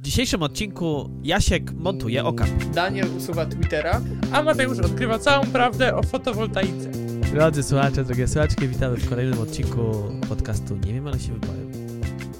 [0.00, 2.44] W dzisiejszym odcinku Jasiek montuje oka.
[2.74, 4.00] Daniel usuwa Twittera.
[4.32, 6.90] a Mateusz odkrywa całą prawdę o fotowoltaice.
[7.32, 9.80] Drodzy słuchacze, drogie słuchaczki, witamy w kolejnym odcinku
[10.28, 11.72] podcastu Nie wiem, ale się wypowiem.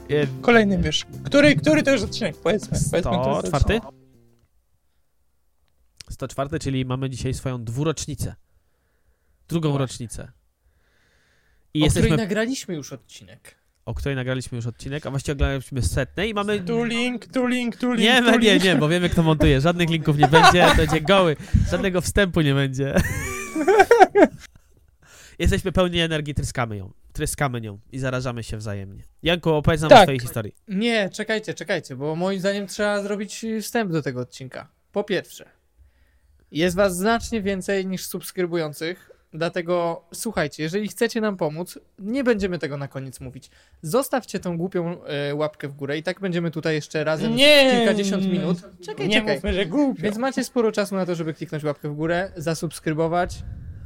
[0.09, 1.07] E, Kolejny już.
[1.25, 2.37] Który, który to już odcinek?
[2.37, 2.69] Powiedzmy.
[2.91, 3.77] powiedzmy który to 104?
[3.77, 3.83] odcinek.
[6.11, 8.35] 104, czyli mamy dzisiaj swoją dwurocznicę.
[9.49, 9.79] Drugą Właśnie.
[9.87, 10.33] rocznicę.
[11.75, 13.60] I o jesteśmy, której nagraliśmy już odcinek.
[13.85, 16.61] O której nagraliśmy już odcinek, a właściwie oglądaliśmy setnej i mamy...
[16.61, 18.65] Tu link, tu link, tu link, Nie, tu nie, nie, link.
[18.65, 19.61] nie, bo wiemy kto montuje.
[19.61, 21.37] Żadnych linków nie będzie, to będzie goły.
[21.71, 22.95] Żadnego wstępu nie będzie.
[25.39, 26.93] Jesteśmy pełni energii, tryskamy ją.
[27.13, 29.03] Tryskamy nią i zarażamy się wzajemnie.
[29.23, 30.03] Janku, opowiedz nam o Tak.
[30.03, 30.55] swojej historii.
[30.69, 34.69] Nie, czekajcie, czekajcie, bo moim zdaniem trzeba zrobić wstęp do tego odcinka.
[34.93, 35.49] Po pierwsze,
[36.53, 42.77] jest was znacznie więcej niż subskrybujących, dlatego słuchajcie, jeżeli chcecie nam pomóc, nie będziemy tego
[42.77, 43.51] na koniec mówić.
[43.83, 47.71] Zostawcie tą głupią e, łapkę w górę i tak będziemy tutaj jeszcze razem Nie.
[47.77, 48.59] kilkadziesiąt minut.
[48.87, 49.35] Czekaj, Nie czekaj.
[49.35, 50.03] mówmy, że głupio.
[50.03, 53.43] Więc macie sporo czasu na to, żeby kliknąć łapkę w górę, zasubskrybować,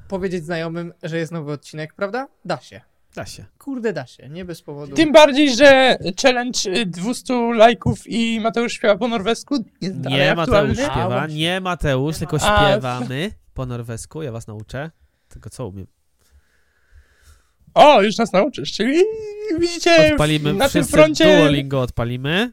[0.08, 2.28] powiedzieć znajomym, że jest nowy odcinek, prawda?
[2.44, 2.80] Da się.
[3.14, 3.44] Da się.
[3.58, 4.96] Kurde, da się, nie bez powodu.
[4.96, 10.34] Tym bardziej, że challenge y, 200 lajków i Mateusz śpiewa po norwesku jest dalej Nie
[10.34, 10.74] Mateusz aktualny.
[10.74, 14.22] śpiewa, A, nie Mateusz, tylko śpiewamy po norwesku.
[14.22, 14.90] Ja was nauczę.
[15.34, 15.86] Tylko co umiem?
[17.74, 19.02] O, już nas nauczysz, czyli
[19.60, 22.52] widzicie, Odpalimy na tym wszyscy froncie Duolingo odpalimy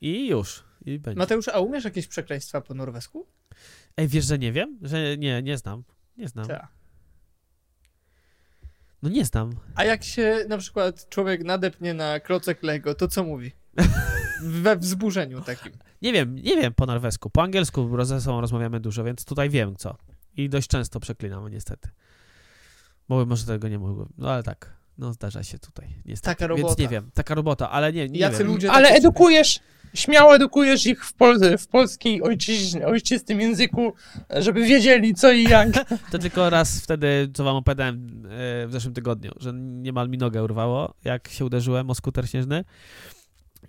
[0.00, 0.64] i już.
[0.84, 1.18] I będzie.
[1.18, 3.26] Mateusz, a umiesz jakieś przekleństwa po norwesku?
[3.96, 4.78] Ej, wiesz, że nie wiem?
[4.82, 5.84] Że nie, nie znam.
[6.16, 6.46] Nie znam.
[6.46, 6.68] Tak.
[9.02, 9.52] No nie znam.
[9.74, 13.52] A jak się na przykład człowiek nadepnie na klocek Lego, to co mówi?
[14.42, 15.72] We wzburzeniu takim.
[16.02, 17.30] Nie wiem, nie wiem po norwesku.
[17.30, 19.96] Po angielsku ze sobą rozmawiamy dużo, więc tutaj wiem co.
[20.36, 21.88] I dość często przeklinamy niestety.
[23.12, 24.08] Bo może tego nie mogłem.
[24.18, 24.76] No ale tak.
[24.98, 25.88] No zdarza się tutaj.
[26.04, 26.34] Niestety.
[26.36, 26.66] Taka robota.
[26.68, 27.10] Więc nie wiem.
[27.14, 28.46] Taka robota, ale nie, nie Jacy wiem.
[28.46, 29.60] ludzie ale edukujesz,
[29.94, 33.92] śmiało edukujesz ich w, pol w polskiej ojczyźnie, ojczystym języku,
[34.36, 35.68] żeby wiedzieli co i jak.
[36.12, 40.42] To tylko raz wtedy, co wam opowiadałem e, w zeszłym tygodniu, że niemal mi nogę
[40.44, 42.64] urwało, jak się uderzyłem o skuter śnieżny.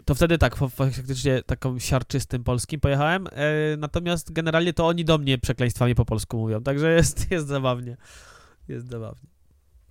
[0.06, 5.18] To wtedy tak, fa- faktycznie taką siarczystym polskim pojechałem, e, natomiast generalnie to oni do
[5.18, 7.98] mnie przekleństwami po polsku mówią, także jest, jest zabawnie.
[8.68, 9.33] Jest zabawnie.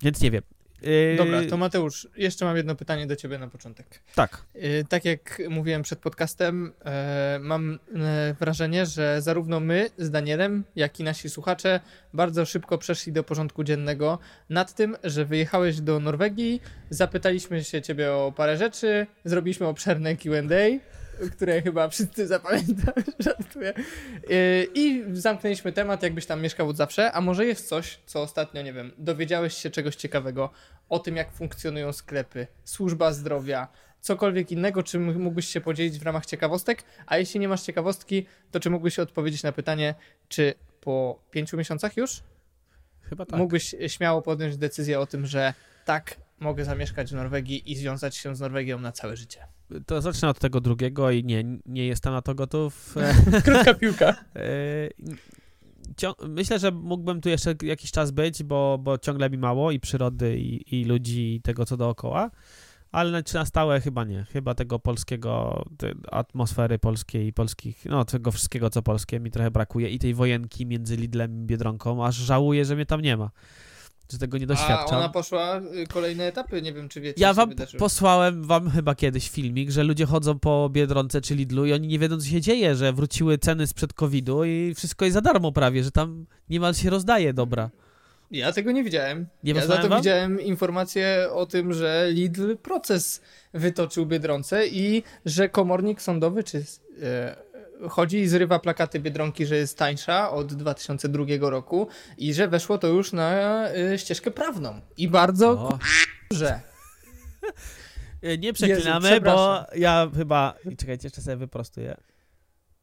[0.02, 0.42] Więc nie wiem.
[0.82, 3.86] E, Dobra, to Mateusz, jeszcze mam jedno pytanie do ciebie na początek.
[4.14, 4.44] Tak.
[4.54, 7.78] Yy, Tak jak mówiłem przed podcastem, e, mam
[8.40, 11.80] wrażenie, że zarówno my z Danielem, jak i nasi słuchacze
[12.14, 14.18] bardzo szybko przeszli do porządku dziennego
[14.48, 20.78] nad tym, że wyjechałeś do Norwegii, zapytaliśmy się ciebie o parę rzeczy, zrobiliśmy obszerne Q&A,
[21.30, 23.72] które chyba wszyscy zapamiętamy, żartuję.
[24.28, 28.62] Yy, I zamknęliśmy temat, jakbyś tam mieszkał od zawsze, a może jest coś, co ostatnio,
[28.62, 30.50] nie wiem, dowiedziałeś się czegoś ciekawego
[30.88, 33.68] o tym, jak funkcjonują sklepy, służba zdrowia,
[34.00, 38.60] cokolwiek innego, czym mógłbyś się podzielić w ramach ciekawostek, a jeśli nie masz ciekawostki, to
[38.60, 39.94] czy mógłbyś odpowiedzieć na pytanie,
[40.28, 42.22] czy po pięciu miesiącach już
[43.12, 43.38] Chyba tak.
[43.38, 48.36] mógłbyś śmiało podjąć decyzję o tym, że tak, mogę zamieszkać w Norwegii i związać się
[48.36, 49.40] z Norwegią na całe życie.
[49.86, 52.94] To zacznę od tego drugiego i nie, nie jestem na to gotów.
[53.44, 54.14] Krótka piłka.
[54.36, 54.42] E,
[56.28, 60.38] Myślę, że mógłbym tu jeszcze jakiś czas być, bo, bo ciągle mi mało i przyrody,
[60.38, 62.30] i, i ludzi, i tego, co dookoła.
[62.92, 64.24] Ale na- stałe chyba nie.
[64.24, 65.64] Chyba tego polskiego,
[66.10, 69.88] atmosfery polskiej i polskich, no tego wszystkiego, co polskie mi trochę brakuje.
[69.90, 73.30] I tej wojenki między Lidlem i Biedronką, aż żałuję, że mnie tam nie ma.
[74.12, 74.98] Że tego nie A doświadczam.
[74.98, 77.20] ona poszła y, kolejne etapy, nie wiem czy wiecie.
[77.22, 81.72] Ja wam posłałem wam chyba kiedyś filmik, że ludzie chodzą po Biedronce czy Lidlu i
[81.72, 85.20] oni nie wiedzą, co się dzieje, że wróciły ceny sprzed COVID-u i wszystko jest za
[85.20, 87.70] darmo prawie, że tam niemal się rozdaje dobra.
[88.30, 89.26] Ja tego nie widziałem.
[89.44, 89.98] Nie ja za to wam?
[89.98, 93.20] widziałem informację o tym, że Lidl proces
[93.54, 96.64] wytoczył Biedronce i że komornik sądowy czy
[97.02, 97.36] e,
[97.88, 101.88] chodzi i zrywa plakaty Biedronki, że jest tańsza od 2002 roku
[102.18, 104.80] i że weszło to już na e, ścieżkę prawną.
[104.96, 105.78] I bardzo O.
[106.30, 106.60] dobrze.
[108.22, 110.54] E, Nie przeklinamy, Jezu, bo ja chyba...
[110.78, 111.96] Czekajcie, jeszcze sobie wyprostuję.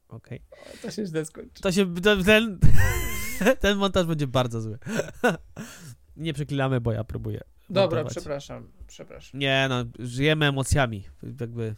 [0.09, 0.41] Okej.
[0.81, 1.61] To się źle skończy.
[1.61, 1.95] To się...
[2.25, 2.59] Ten,
[3.61, 4.79] ten montaż będzie bardzo zły.
[6.17, 7.41] Nie przeklinamy, bo ja próbuję.
[7.69, 8.13] Dobra, montować.
[8.13, 9.39] przepraszam, przepraszam.
[9.39, 11.03] Nie no, żyjemy emocjami.
[11.39, 11.75] Jakby...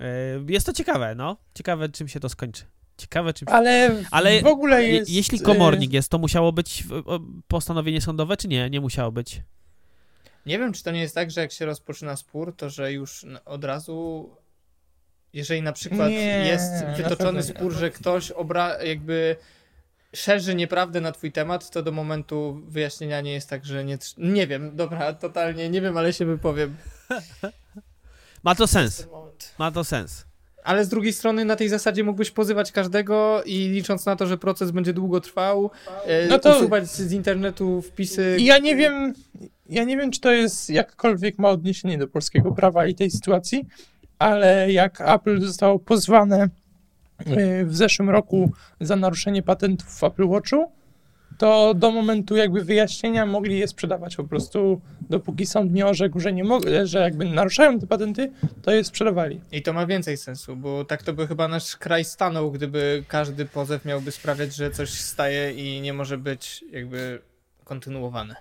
[0.00, 0.04] e,
[0.48, 1.36] Jest to ciekawe, no.
[1.54, 2.64] Ciekawe, czym się to skończy.
[2.96, 3.54] Ciekawe, czym się...
[3.54, 5.10] Ale, Ale w ogóle Je, jest...
[5.10, 8.70] jeśli y, komornik jest, to musiało być w- postanowienie sądowe, czy nie?
[8.70, 9.42] Nie musiało być.
[10.46, 13.26] Nie wiem, czy to nie jest tak, że jak się rozpoczyna spór, to że już
[13.44, 14.30] od razu,
[15.32, 19.36] jeżeli na przykład Nie, jest wytoczony spór, że ktoś obra jakby
[20.14, 23.98] szerzy nieprawdę na twój temat, to do momentu wyjaśnienia nie jest tak, że nie...
[24.18, 26.76] Nie wiem, dobra, totalnie nie wiem, ale się wypowiem.
[28.42, 29.08] Ma to sens.
[29.58, 30.26] Ma to sens.
[30.64, 34.38] Ale z drugiej strony na tej zasadzie mógłbyś pozywać każdego i licząc na to, że
[34.38, 35.70] proces będzie długo trwał,
[36.04, 38.36] e, No to- usuwać z internetu wpisy.
[38.40, 39.12] I ja nie wiem,
[39.68, 43.66] ja nie wiem, czy to jest jakkolwiek ma odniesienie do polskiego prawa i tej sytuacji,
[44.18, 46.48] ale jak Apple zostało pozwane
[47.26, 48.50] e, w zeszłym roku
[48.80, 50.72] za naruszenie patentów w Apple Watchu,
[51.38, 54.80] to do momentu jakby wyjaśnienia mogli je sprzedawać po prostu,
[55.10, 59.40] dopóki sąd nie orzekł, że nie mogli, że jakby naruszają te patenty, to je sprzedawali.
[59.52, 63.44] I to ma więcej sensu, bo tak to by chyba nasz kraj stanął, gdyby każdy
[63.44, 67.22] pozew miałby sprawiać, że coś staje i nie może być jakby
[67.64, 68.36] kontynuowane.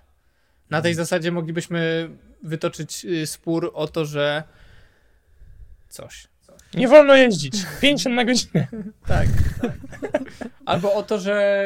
[0.70, 2.10] Na tej zasadzie moglibyśmy
[2.44, 4.44] wytoczyć y, spór o to, że
[5.90, 6.28] coś.
[6.74, 7.56] Nie wolno jeździć.
[7.82, 8.68] 50 na godzinę.
[9.08, 9.28] Tak.
[9.62, 9.72] tak.
[10.66, 11.66] Albo o to, że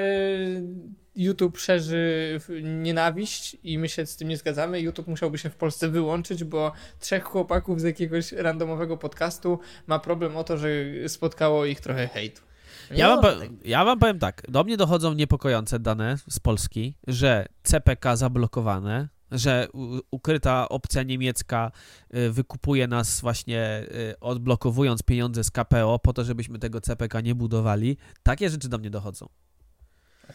[1.15, 4.81] YouTube szerzy nienawiść i my się z tym nie zgadzamy.
[4.81, 10.37] YouTube musiałby się w Polsce wyłączyć, bo trzech chłopaków z jakiegoś randomowego podcastu ma problem
[10.37, 10.69] o to, że
[11.07, 12.41] spotkało ich trochę hejtu.
[12.91, 13.55] Ja wam, wolno po, tego.
[13.65, 19.67] ja wam powiem tak, do mnie dochodzą niepokojące dane z Polski, że CPK zablokowane, że
[20.11, 21.71] ukryta opcja niemiecka
[22.15, 27.35] y, wykupuje nas właśnie y, odblokowując pieniądze z KPO po to, żebyśmy tego CPK nie
[27.35, 27.97] budowali.
[28.23, 29.29] Takie rzeczy do mnie dochodzą.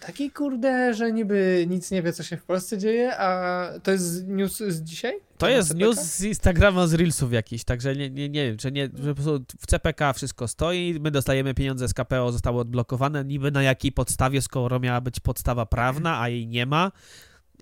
[0.01, 4.27] Taki kurde, że niby nic nie wie, co się w Polsce dzieje, a to jest
[4.29, 5.15] news z dzisiaj?
[5.39, 5.85] To jest CPK?
[5.87, 9.23] news z Instagrama, z Reelsów jakiś, także nie, nie, nie wiem, czy nie, że po
[9.23, 13.93] prostu w CPK wszystko stoi, my dostajemy pieniądze z KPO, zostały odblokowane, niby na jakiej
[13.93, 16.93] podstawie, skoro miała być podstawa prawna, a jej nie ma,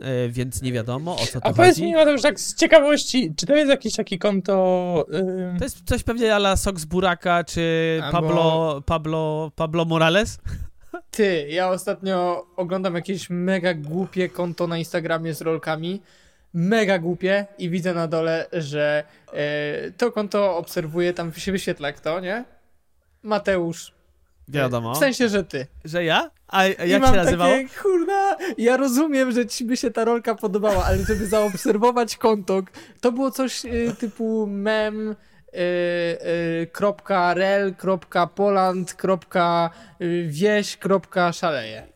[0.01, 1.85] e, więc nie wiadomo o co to A powiedz chodzi.
[1.85, 5.07] mi, Mateusz, tak z ciekawości, czy to jest jakieś takie konto...
[5.15, 10.39] ym, To jest coś pewnie ala Sox Buraka, czy Albo- Pablo, Pablo, Pablo Morales?
[11.11, 16.03] Ty, ja ostatnio oglądam jakieś mega głupie konto na Instagramie z rolkami.
[16.55, 22.21] Mega głupie i widzę na dole, że e, to konto obserwuje, tam się wyświetla kto,
[22.21, 22.45] nie?
[23.23, 23.93] Mateusz.
[24.49, 24.95] Wiadomo.
[24.95, 25.67] W sensie, że ty.
[25.85, 26.31] Że ja?
[26.49, 27.53] A, a I jak mam się nazywało?
[27.53, 32.63] Takie, kurna, ja rozumiem, że ci by się ta rolka podobała, ale żeby zaobserwować konto,
[33.01, 35.15] to było coś y, typu mem
[35.53, 36.73] y, y, y.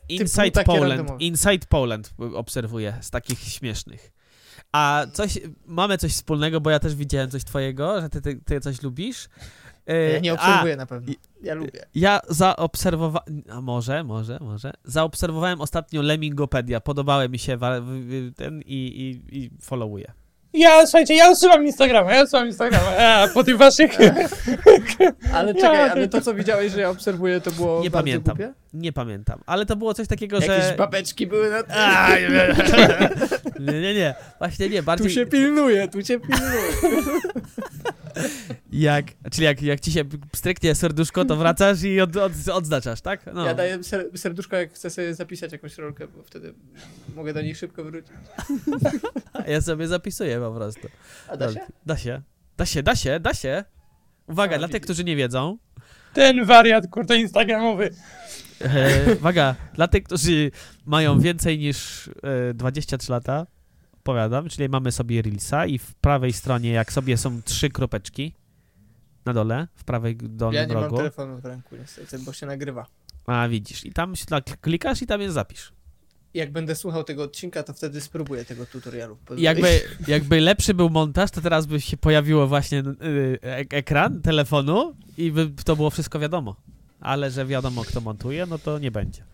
[0.06, 1.20] Typu Inside Poland.
[1.20, 4.12] Inside Poland obserwuję z takich śmiesznych.
[4.72, 8.60] A coś, mamy coś wspólnego, bo ja też widziałem coś twojego, że ty, ty, ty
[8.60, 9.28] coś lubisz.
[10.12, 11.12] Ja nie obserwuję na pewno.
[11.42, 11.86] Ja lubię.
[11.94, 17.58] Ja zaobserwowałem, a może, może, może, zaobserwowałem ostatnio Lemingopedia, podobały mi się
[18.36, 20.12] ten i, i, i followuję.
[20.56, 23.90] Ja, słuchajcie, ja usuwam Instagrama, ja usuwam Instagrama, a po tych waszych...
[25.32, 28.36] Ale czekaj, ale to co widziałeś, że ja obserwuję, to było Nie pamiętam.
[28.36, 28.52] głupie?
[28.74, 30.74] Nie pamiętam, ale to było coś takiego, Jakieś że...
[30.78, 32.28] babeczki były na A, nie,
[33.72, 36.62] nie, nie, nie, właśnie nie, Tu bardziej się pilnuje, tu się pilnuje.
[38.72, 40.04] jak, czyli jak, jak ci się
[40.34, 43.26] stryknie serduszko, to wracasz i od, od, odznaczasz, tak?
[43.34, 43.46] No.
[43.46, 46.54] Ja daję ser serduszko, jak chcę sobie zapisać jakąś rolkę, bo wtedy
[47.14, 48.12] mogę do niej szybko wrócić.
[49.48, 50.88] Ja sobie zapisuję po prostu.
[51.28, 51.60] A da się?
[51.86, 52.22] Da się.
[52.56, 53.64] Da się, da się, da się.
[54.26, 55.58] Uwaga, A, dla tych, którzy nie wiedzą.
[56.14, 57.90] Ten wariat, kurde, instagramowy.
[58.60, 60.50] E, uwaga, dla tych, którzy
[60.86, 63.46] mają więcej niż e, 23 lata,
[64.06, 68.34] powiadam, czyli mamy sobie Reelsa i w prawej stronie, jak sobie są trzy kropeczki
[69.24, 70.96] na dole, w prawej dolnym Ja nie mam rogu.
[70.96, 72.86] telefonu w ręku niestety, bo się nagrywa.
[73.26, 75.72] A widzisz, i tam się tak klikasz i tam jest zapisz.
[76.34, 79.18] Jak będę słuchał tego odcinka, to wtedy spróbuję tego tutorialu.
[79.38, 79.80] Jakby,
[80.14, 85.32] jakby lepszy był montaż, to teraz by się pojawiło właśnie y, ek- ekran telefonu i
[85.32, 86.56] by to było wszystko wiadomo.
[87.00, 89.24] Ale że wiadomo, kto montuje, no to nie będzie.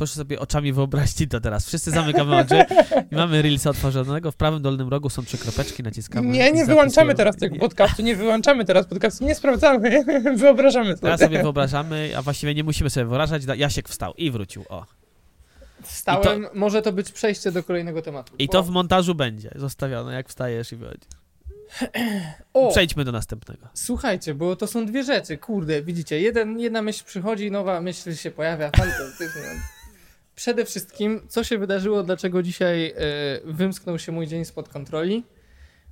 [0.00, 1.66] Proszę sobie oczami wyobraźcie to teraz.
[1.66, 2.64] Wszyscy zamykamy oczy
[3.12, 4.32] i mamy Reelsa otworzonego.
[4.32, 6.28] W prawym dolnym rogu są trzy kropeczki, naciskamy.
[6.28, 10.04] Nie, nie wyłączamy teraz tego podcastu, nie wyłączamy teraz podcastu, nie sprawdzamy,
[10.36, 11.00] wyobrażamy sobie.
[11.00, 13.42] Teraz sobie wyobrażamy, a właściwie nie musimy sobie wyobrażać.
[13.56, 14.64] Jasiek wstał i wrócił.
[14.68, 14.84] O.
[15.82, 18.32] Wstałem, może to być przejście do kolejnego tematu.
[18.38, 21.06] I bo- to w montażu będzie zostawione, jak wstajesz i wychodzi.
[22.54, 23.68] O, Przejdźmy do następnego.
[23.74, 28.30] słuchajcie, bo to są dwie rzeczy, kurde, widzicie, jeden, jedna myśl przychodzi, nowa myśl się
[28.30, 29.42] pojawia, fantastycznie.
[30.40, 32.94] Przede wszystkim, co się wydarzyło, dlaczego dzisiaj e,
[33.44, 35.24] wymsknął się mój dzień spod kontroli?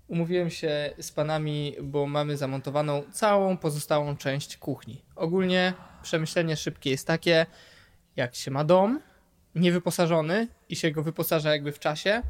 [0.06, 5.02] Umówiłem się z panami, bo mamy zamontowaną całą pozostałą część kuchni.
[5.16, 7.46] Ogólnie przemyślenie szybkie jest takie,
[8.16, 9.00] jak się ma dom
[9.54, 12.22] niewyposażony i się go wyposaża jakby w czasie,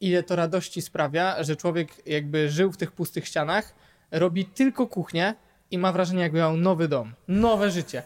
[0.00, 3.74] ile to radości sprawia, że człowiek jakby żył w tych pustych ścianach,
[4.10, 5.34] robi tylko kuchnię
[5.70, 8.02] i ma wrażenie, jakby miał nowy dom, nowe życie.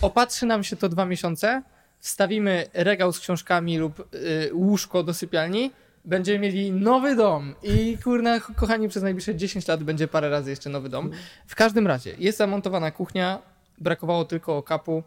[0.00, 1.62] Opatrzy nam się to dwa miesiące,
[1.98, 5.70] wstawimy regał z książkami lub y, łóżko do sypialni
[6.08, 10.70] Będziemy mieli nowy dom i kurna, kochani, przez najbliższe 10 lat będzie parę razy jeszcze
[10.70, 11.10] nowy dom.
[11.46, 13.42] W każdym razie, jest zamontowana kuchnia,
[13.78, 15.02] brakowało tylko okapu.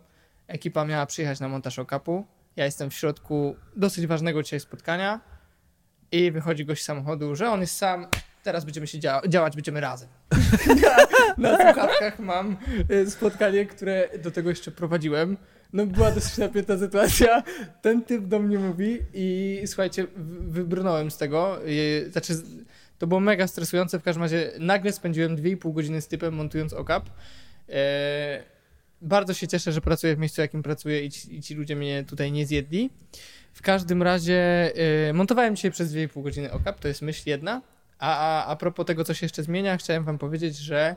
[0.48, 2.26] Ekipa miała przyjechać na montaż okapu.
[2.56, 5.20] Ja jestem w środku dosyć ważnego dzisiaj spotkania
[6.12, 8.08] i wychodzi gość z samochodu, że on jest sam,
[8.44, 10.10] teraz będziemy się dzia- działać, będziemy razem.
[11.38, 12.58] na, na słuchawkach mam
[12.92, 15.38] y, spotkanie, które do tego jeszcze prowadziłem.
[15.74, 17.44] No była dosyć napięta sytuacja.
[17.82, 20.08] Ten typ do mnie mówi i słuchajcie,
[20.48, 21.60] wybrnąłem z tego.
[22.12, 22.34] Znaczy,
[23.00, 24.00] to było mega stresujące.
[24.00, 27.10] W każdym razie nagle spędziłem 2,5 godziny z typem montując okap.
[27.70, 28.44] E,
[29.02, 32.04] bardzo się cieszę, że pracuję w miejscu, jakim pracuję i ci, i ci ludzie mnie
[32.04, 32.90] tutaj nie zjedli.
[33.54, 34.72] W każdym razie
[35.10, 37.62] e, montowałem dzisiaj przez 2,5 godziny okap, to jest myśl jedna.
[38.00, 40.96] A, a, a propos tego, co się jeszcze zmienia, chciałem wam powiedzieć, że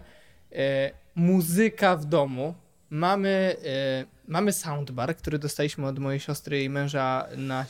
[0.53, 2.55] e, muzyka w domu.
[2.91, 7.67] Mamy, e, mamy soundbar, który dostaliśmy od mojej siostry i męża na,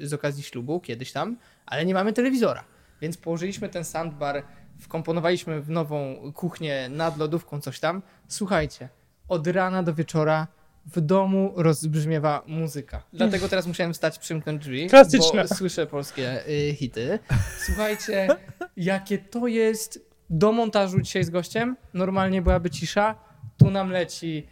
[0.00, 2.64] z okazji ślubu, kiedyś tam, ale nie mamy telewizora.
[3.00, 4.42] Więc położyliśmy ten soundbar,
[4.80, 8.02] wkomponowaliśmy w nową kuchnię nad lodówką, coś tam.
[8.28, 8.88] Słuchajcie,
[9.28, 10.46] od rana do wieczora
[10.86, 13.02] w domu rozbrzmiewa muzyka.
[13.12, 15.42] Dlatego teraz musiałem wstać, przymknąć drzwi, Klasyczne.
[15.42, 17.18] bo słyszę polskie y, hity.
[17.66, 18.28] Słuchajcie,
[18.76, 21.76] jakie to jest do montażu dzisiaj z gościem.
[21.94, 23.14] Normalnie byłaby cisza,
[23.58, 24.46] tu nam leci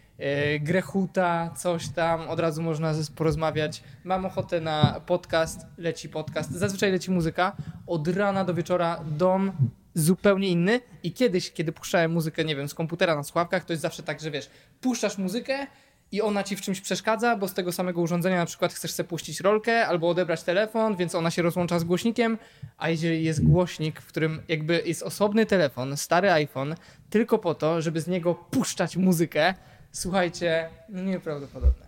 [0.59, 3.83] grechuta, coś tam, od razu można porozmawiać.
[4.03, 6.51] Mam ochotę na podcast, leci podcast.
[6.51, 7.55] Zazwyczaj leci muzyka.
[7.87, 9.51] Od rana do wieczora dom
[9.93, 13.81] zupełnie inny i kiedyś, kiedy puszczałem muzykę, nie wiem, z komputera na słuchawkach, to jest
[13.81, 14.49] zawsze tak, że wiesz,
[14.81, 15.67] puszczasz muzykę
[16.11, 19.09] i ona ci w czymś przeszkadza, bo z tego samego urządzenia na przykład chcesz sobie
[19.09, 22.37] puścić rolkę albo odebrać telefon, więc ona się rozłącza z głośnikiem,
[22.77, 26.75] a jeżeli jest głośnik, w którym jakby jest osobny telefon, stary iPhone,
[27.09, 29.53] tylko po to, żeby z niego puszczać muzykę,
[29.97, 31.85] słuchajcie, no nieprawdopodobne.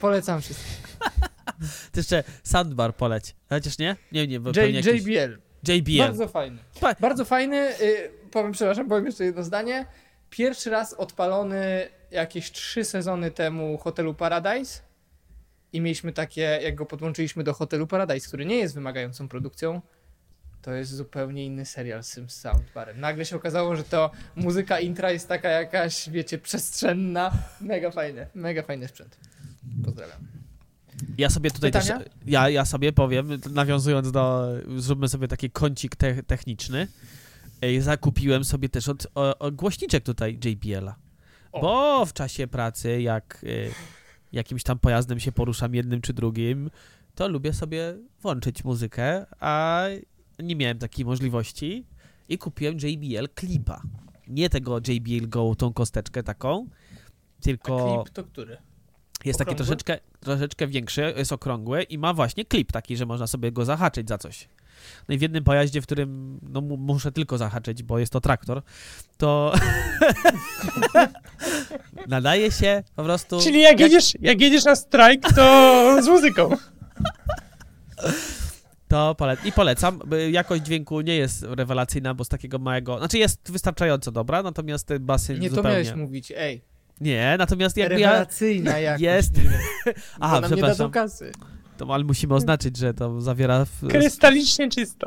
[0.00, 0.74] Polecam wszystkim.
[1.92, 3.34] Ty jeszcze Sandbar poleć.
[3.48, 3.96] Chociaż nie?
[4.12, 5.06] Nie, nie, bo J- jakiś...
[5.06, 5.38] JBL.
[5.72, 5.98] JBL.
[5.98, 6.58] Bardzo fajny.
[6.80, 7.80] Pa- Bardzo fajny.
[7.80, 9.86] Y, powiem, przepraszam, powiem jeszcze jedno zdanie.
[10.30, 14.80] Pierwszy raz odpalony jakieś trzy sezony temu hotelu Paradise.
[15.72, 19.80] I mieliśmy takie, jak go podłączyliśmy do hotelu Paradise, który nie jest wymagającą produkcją,
[20.62, 23.00] to jest zupełnie inny serial z tym soundbarem.
[23.00, 27.32] Nagle się okazało, że to muzyka intra jest taka jakaś, wiecie, przestrzenna.
[27.60, 29.16] Mega fajne, mega fajny sprzęt.
[29.84, 30.26] Pozdrawiam.
[31.18, 31.98] Ja sobie tutaj Pytania?
[31.98, 36.88] też, ja, ja sobie powiem, nawiązując do, zróbmy sobie taki kącik te, techniczny,
[37.80, 40.96] zakupiłem sobie też od, o, o głośniczek tutaj JBL-a,
[41.52, 43.70] bo w czasie pracy, jak y,
[44.32, 46.70] jakimś tam pojazdem się poruszam jednym czy drugim,
[47.14, 49.84] to lubię sobie włączyć muzykę, a
[50.42, 51.86] nie miałem takiej możliwości
[52.28, 53.82] i kupiłem JBL Clipa.
[54.28, 56.66] Nie tego JBL Go, tą kosteczkę taką,
[57.40, 58.02] A tylko...
[58.04, 58.56] klip to który?
[59.24, 59.66] Jest taki Okrągły?
[59.66, 64.08] troszeczkę, troszeczkę większy, jest okrągły i ma właśnie klip taki, że można sobie go zahaczyć
[64.08, 64.48] za coś.
[65.08, 68.20] No i w jednym pojaździe, w którym no, mu- muszę tylko zahaczyć, bo jest to
[68.20, 68.62] traktor,
[69.16, 69.54] to
[72.08, 73.40] nadaje się po prostu...
[73.40, 76.50] Czyli jak jedziesz, jak jedziesz na strajk, to z muzyką.
[78.90, 79.36] To pole...
[79.44, 80.00] I polecam.
[80.30, 82.98] Jakość dźwięku nie jest rewelacyjna, bo z takiego małego...
[82.98, 85.70] Znaczy jest wystarczająco dobra, natomiast ten basyn Nie to zupełnie...
[85.70, 86.62] miałeś mówić, ej.
[87.00, 88.10] Nie, natomiast jakby ja...
[88.10, 89.02] Rewelacyjna jakość.
[89.02, 89.34] Jest.
[90.20, 90.90] Aha, nam nie dadzą przepraszam.
[90.90, 91.32] kasy.
[91.76, 93.64] To, ale musimy oznaczyć, że to zawiera...
[93.64, 93.88] W...
[93.88, 95.06] Krystalicznie czysto.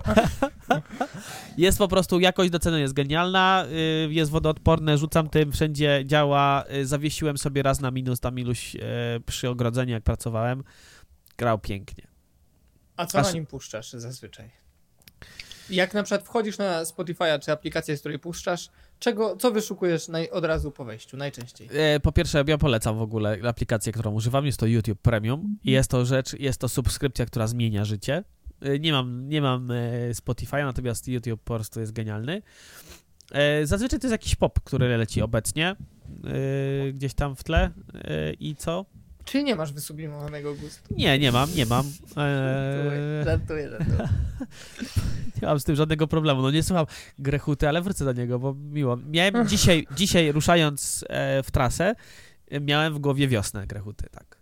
[1.57, 3.65] Jest po prostu, jakość do ceny jest genialna,
[4.07, 6.63] y, jest wodoodporne, rzucam tym, wszędzie działa.
[6.75, 8.79] y, Zawiesiłem sobie raz na minus tam iluś y,
[9.25, 10.63] przy ogrodzeniu, jak pracowałem.
[11.37, 12.12] Grał pięknie.
[12.97, 14.49] A co Aż- na nim puszczasz zazwyczaj?
[15.69, 18.69] Jak na przykład wchodzisz na Spotify'a czy aplikację, z której puszczasz,
[18.99, 21.69] czego, co wyszukujesz naj, od razu po wejściu, najczęściej?
[21.73, 25.71] E, Po pierwsze, ja polecam w ogóle aplikację, którą używam, jest to YouTube Premium i
[25.71, 28.23] jest to rzecz, jest to subskrypcja, która zmienia życie.
[28.61, 29.75] E, Nie mam, nie mam e,
[30.11, 32.41] Spotify'a, natomiast YouTube po prostu jest genialny.
[33.63, 35.75] Zazwyczaj to jest jakiś pop, który leci obecnie
[36.93, 37.71] gdzieś tam w tle
[38.39, 38.85] i co?
[39.25, 40.93] Czy nie masz wysublimowanego gustu?
[40.97, 41.85] Nie, nie mam, nie mam.
[42.15, 44.09] Żartuję, E, żartuję, żartuję.
[45.41, 46.41] Nie mam z tym żadnego problemu.
[46.41, 46.85] No nie słucham
[47.19, 48.97] Grechuty, ale wrócę do niego, bo miło.
[48.97, 51.95] Miałem dzisiaj, dzisiaj ruszając e, w trasę,
[52.61, 54.37] miałem w głowie wiosnę Grechuty, tak.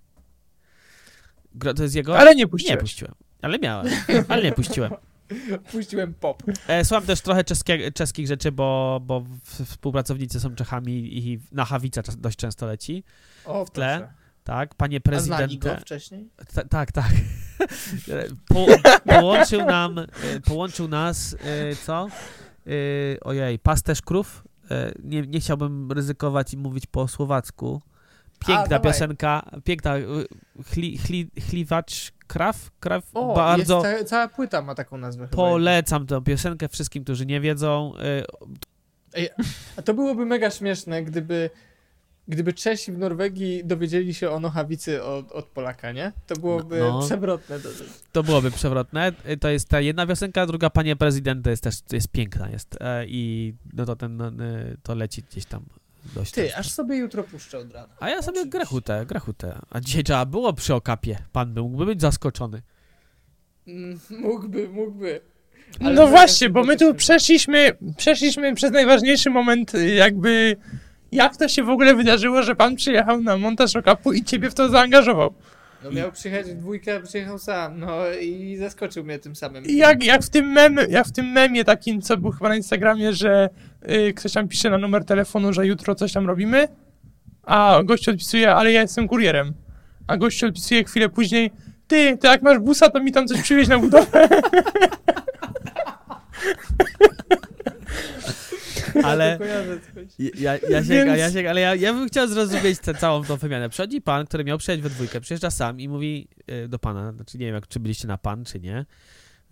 [1.75, 2.19] To jest jego...
[2.19, 2.79] Ale nie nie puściłeś.
[2.79, 3.13] puściłem.
[3.41, 3.87] Ale miałem,
[4.27, 4.91] ale nie puściłem.
[5.71, 6.43] Puściłem pop.
[6.67, 12.01] E, słucham też trochę czeskie, czeskich rzeczy, bo, bo współpracownicy są Czechami i na Hawica
[12.17, 13.03] dość często leci.
[13.45, 13.97] O, w tle.
[13.97, 14.20] tle.
[14.43, 15.53] Tak, panie A prezydent.
[15.81, 16.29] wcześniej?
[16.55, 17.11] Ta, tak, tak.
[18.47, 18.65] Po,
[19.05, 20.05] połączył nam, e,
[20.45, 22.07] połączył nas, e, co?
[22.67, 22.69] E,
[23.21, 24.43] Ojej, pasterz krów.
[25.03, 27.81] Nie, nie chciałbym ryzykować i mówić po słowacku.
[28.41, 28.91] A, Piękna dawaj.
[28.91, 29.93] piosenka, piękna,
[30.65, 36.05] chli, chli, chliwacz Kraw, Kraw, O, bardzo jest ca- cała płyta ma taką nazwę polecam
[36.07, 37.93] tę piosenkę wszystkim, którzy nie wiedzą.
[39.17, 39.27] Y,
[39.77, 41.49] A to byłoby mega śmieszne, gdyby,
[42.27, 46.11] gdyby Czesi w Norwegii dowiedzieli się o nochawicy od, od Polaka, nie?
[46.27, 47.01] To byłoby No.
[47.05, 47.59] przewrotne.
[47.59, 47.87] dosyć.
[48.11, 49.11] To byłoby przewrotne.
[49.29, 52.77] Y, To jest ta jedna piosenka, druga Panie Prezydent to jest też jest piękna jest
[52.81, 55.63] e, i no to ten, no, y, to leci gdzieś tam
[56.15, 56.31] dość.
[56.31, 57.87] Ty, aż sobie jutro puszczę od rana.
[57.99, 59.59] A ja sobie grechutę, grechutę.
[59.69, 61.17] A dzisiaj trzeba było przy okapie.
[61.31, 62.61] Pan by mógłby być zaskoczony.
[63.67, 65.21] Mm, mógłby, mógłby.
[65.79, 70.57] No Ale właśnie, bo my tu przeszliśmy, przeszliśmy przez najważniejszy moment, jakby
[71.11, 74.53] jak to się w ogóle wydarzyło, że pan przyjechał na montaż okapu i ciebie w
[74.53, 75.33] to zaangażował.
[75.83, 79.65] No miał przyjechać w dwójkę, a przyjechał sam, no i zaskoczył mnie tym samym.
[79.65, 82.55] I jak, jak, w tym mem, jak w tym memie takim, co był chyba na
[82.55, 83.49] Instagramie, że
[83.89, 86.67] y, ktoś tam pisze na numer telefonu, że jutro coś tam robimy,
[87.43, 89.53] a gość odpisuje, ale ja jestem kurierem.
[90.07, 91.51] A gość odpisuje chwilę później,
[91.87, 94.29] ty, to jak masz busa, to mi tam coś przywieźć na budowę.
[99.03, 99.39] Ale
[100.19, 103.69] ja, Jasiek, a Jasiek, ale ja, ja bym chciał zrozumieć tę całą tą wymianę.
[103.69, 107.37] Przychodzi pan, który miał przyjechać we dwójkę, przyjeżdża sam i mówi y, do pana, znaczy
[107.37, 108.85] nie wiem, jak, czy byliście na pan, czy nie.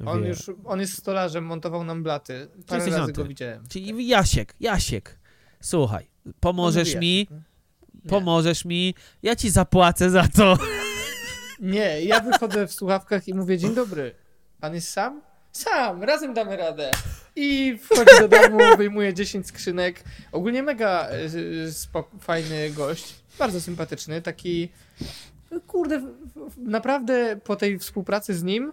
[0.06, 2.48] On już, on jest stolarzem, montował nam blaty.
[2.68, 3.68] Parę razy go widziałem.
[3.70, 5.20] Czyli Jasiek, Jasiek,
[5.62, 7.38] słuchaj, pomożesz On mi, no.
[7.94, 8.10] Nie.
[8.10, 10.58] pomożesz mi, ja ci zapłacę za to.
[11.60, 14.16] Nie, ja wychodzę w słuchawkach i mówię, dzień dobry,
[14.60, 15.22] pan jest sam?
[15.52, 16.92] Sam, razem damy radę.
[17.36, 20.04] I wchodzi do domu, wyjmuje 10 skrzynek.
[20.32, 21.20] Ogólnie mega e,
[22.20, 24.70] fajny gość, bardzo sympatyczny, taki
[25.68, 26.02] kurde,
[26.58, 28.72] naprawdę po tej współpracy z nim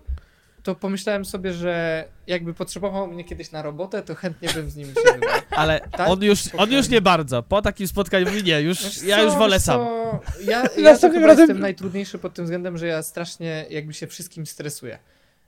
[0.62, 4.86] to pomyślałem sobie, że jakby potrzebował mnie kiedyś na robotę, to chętnie bym z nim
[4.88, 5.40] się wybrał.
[5.50, 6.08] Ale Tak?
[6.08, 7.42] on już, on już nie bardzo.
[7.42, 9.78] Po takim spotkaniu mówi, nie, już, ja co, już wolę wiesz sam.
[9.80, 13.94] co, Ja, ja to chyba razem- jestem najtrudniejszy pod tym względem, że ja strasznie jakby
[13.94, 14.98] się wszystkim stresuję.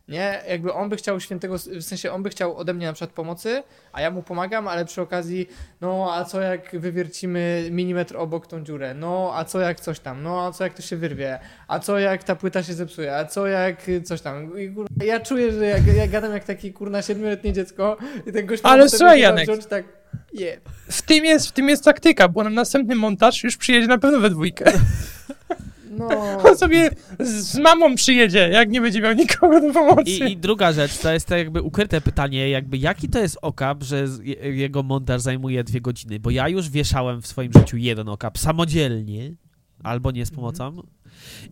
[0.09, 3.11] Nie, jakby on by chciał świętego, w sensie on by chciał ode mnie na przykład
[3.11, 3.63] pomocy,
[3.93, 5.49] a ja mu pomagam, ale przy okazji,
[5.81, 10.23] no a co jak wywiercimy milimetr obok tą dziurę, no a co jak coś tam,
[10.23, 11.39] no a co jak to się wyrwie,
[11.69, 14.61] a co jak ta płyta się zepsuje, a co jak coś tam.
[14.61, 18.63] I, ja czuję, że jak, ja gadam jak taki kurna siedmioletnie dziecko i ten gość
[18.65, 19.45] Ale słuchaj, Janek.
[19.45, 19.85] wziąć tak,
[20.33, 20.61] je.
[20.91, 24.21] W tym jest, w tym jest taktyka, bo na następny montaż już przyjedzie na pewno
[24.21, 24.73] we dwójkę.
[25.99, 26.09] No.
[26.51, 30.11] On sobie z, mamą przyjedzie, jak nie będzie miał nikogo do pomocy.
[30.11, 33.83] I, I druga rzecz, to jest to jakby ukryte pytanie, jakby jaki to jest okap,
[33.83, 34.07] że
[34.43, 39.35] jego montaż zajmuje dwie godziny, bo ja już wieszałem w swoim życiu jeden okap samodzielnie,
[39.83, 40.83] albo nie z pomocą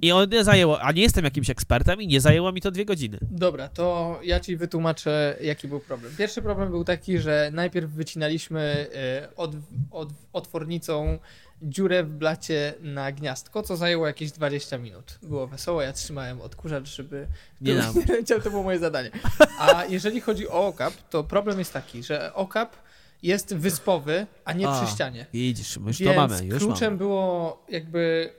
[0.03, 2.85] i on nie zajęło, a nie jestem jakimś ekspertem i nie zajęło mi to dwie
[2.85, 3.19] godziny.
[3.23, 6.13] Dobra, to ja ci wytłumaczę, jaki był problem.
[6.19, 9.51] Pierwszy problem był taki, że najpierw wycinaliśmy e, od,
[9.91, 11.19] od, otwornicą
[11.63, 15.19] dziurę w blacie na gniazdko, co zajęło jakieś 20 minut.
[15.23, 17.27] Było wesoło, ja trzymałem odkurzacz, żeby
[17.61, 17.75] Nie
[18.09, 19.11] leciał, to było moje zadanie.
[19.59, 22.77] A jeżeli chodzi o okap, to problem jest taki, że okap
[23.23, 25.27] jest wyspowy, a nie A, przy ścianie.
[25.33, 26.97] Widzisz, już Więc to mamy, już kluczem mamy.
[26.97, 28.31] było jakby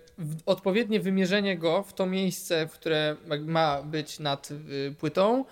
[0.45, 5.45] odpowiednie wymierzenie go w to miejsce, w które ma być nad y, płytą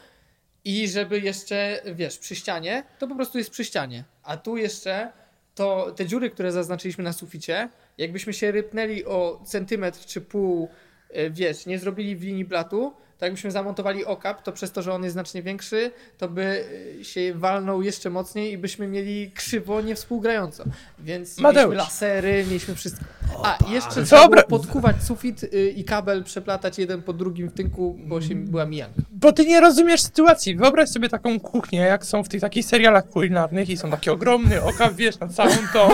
[0.66, 4.04] i żeby jeszcze, wiesz, przy ścianie, to po prostu jest przy ścianie.
[4.24, 5.12] A tu jeszcze
[5.56, 10.70] to te dziury, które zaznaczyliśmy na suficie, jakbyśmy się rypnęli o centymetr czy pół,
[11.18, 14.94] y, wiesz, nie zrobili w linii blatu, to jakbyśmy zamontowali okap, to przez to, że
[14.94, 16.66] on jest znacznie większy, to by
[17.00, 20.64] y, się walnął jeszcze mocniej i byśmy mieli krzywo niewspółgrająco.
[21.00, 21.64] Więc Mateusz.
[21.64, 23.06] mieliśmy lasery, mieliśmy wszystko.
[23.44, 24.06] A, jeszcze Dobra.
[24.06, 28.36] trzeba było podkuwać sufit y, i kabel, przeplatać jeden po drugim w tynku, bo się
[28.36, 29.02] była mijanka.
[29.12, 30.56] Bo ty nie rozumiesz sytuacji.
[30.56, 34.64] Wyobraź sobie taką kuchnię, jak są w tych takich serialach kulinarnych i są takie ogromny
[34.64, 35.90] okap, wiesz, na całą tą.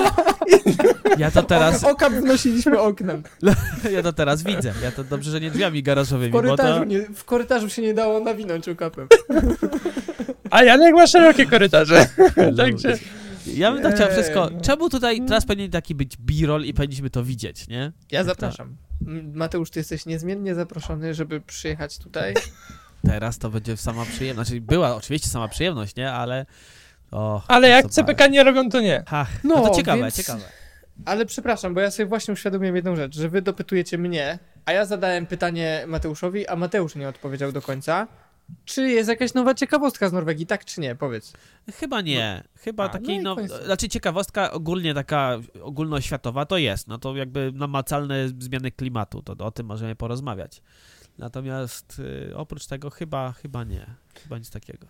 [1.17, 3.23] Ja to teraz, Okap wnosiliśmy oknem.
[3.95, 4.73] ja to teraz widzę.
[4.83, 6.85] Ja to dobrze, że nie drzwiami W garażowymi, bo korytarzu, to...
[6.85, 9.07] nie, w korytarzu się nie dało nawinąć okapem.
[10.49, 12.07] A Janek ma szerokie korytarze.
[12.57, 12.97] Także
[13.55, 14.49] Ja bym to chciał wszystko...
[14.61, 17.91] Czemu tutaj teraz powinien taki być b-roll i powinniśmy to widzieć, nie?
[18.11, 18.75] Ja zapraszam.
[19.07, 22.33] M- Mateusz, ty jesteś niezmiennie zaproszony, żeby przyjechać tutaj.
[23.07, 24.49] Teraz to będzie sama przyjemność.
[24.49, 26.11] Znaczy była oczywiście sama przyjemność, nie?
[26.11, 26.45] Ale...
[27.11, 29.03] O, Ale jak CPK nie robią, to nie.
[29.05, 30.41] Ach, no, No, to ciekawe, więc- ciekawe.
[31.05, 34.85] Ale przepraszam, bo ja sobie właśnie uświadomiłem jedną rzecz, że wy dopytujecie mnie, a ja
[34.85, 38.07] zadałem pytanie Mateuszowi, a Mateusz nie odpowiedział do końca.
[38.65, 40.95] Czy jest jakaś nowa ciekawostka z Norwegii, tak czy nie?
[40.95, 41.33] Powiedz.
[41.73, 42.43] Chyba nie.
[42.57, 47.51] Chyba A, takiej, no no, znaczy ciekawostka ogólnie taka ogólnoświatowa to jest, no to jakby
[47.55, 50.61] namacalne zmiany klimatu, to o tym możemy porozmawiać.
[51.17, 53.85] Natomiast y, oprócz tego chyba, chyba nie.
[54.23, 54.87] Chyba nic takiego.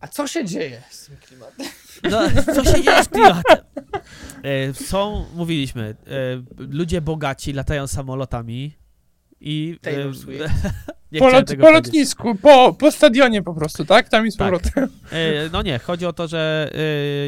[0.00, 1.66] A co się dzieje z tym klimatem?
[2.10, 2.20] No,
[2.54, 3.56] co się dzieje z klimatem?
[4.42, 8.76] E, Są, mówiliśmy, e, ludzie bogaci latają samolotami
[9.40, 10.44] I Taylor e, Swift.
[11.12, 14.08] nie Po, lot, po lotnisku, po, po stadionie po prostu, tak?
[14.08, 14.52] Tam i z Tak.
[14.52, 14.88] powrotem.
[15.12, 16.78] E, No nie, chodzi o to, że e,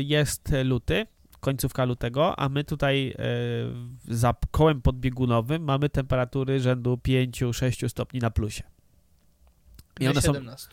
[0.03, 1.07] jest luty,
[1.41, 3.15] końcówka lutego, a my tutaj
[4.09, 8.63] za kołem podbiegunowym mamy temperatury rzędu 5-6 stopni na plusie.
[10.01, 10.69] I one są 17.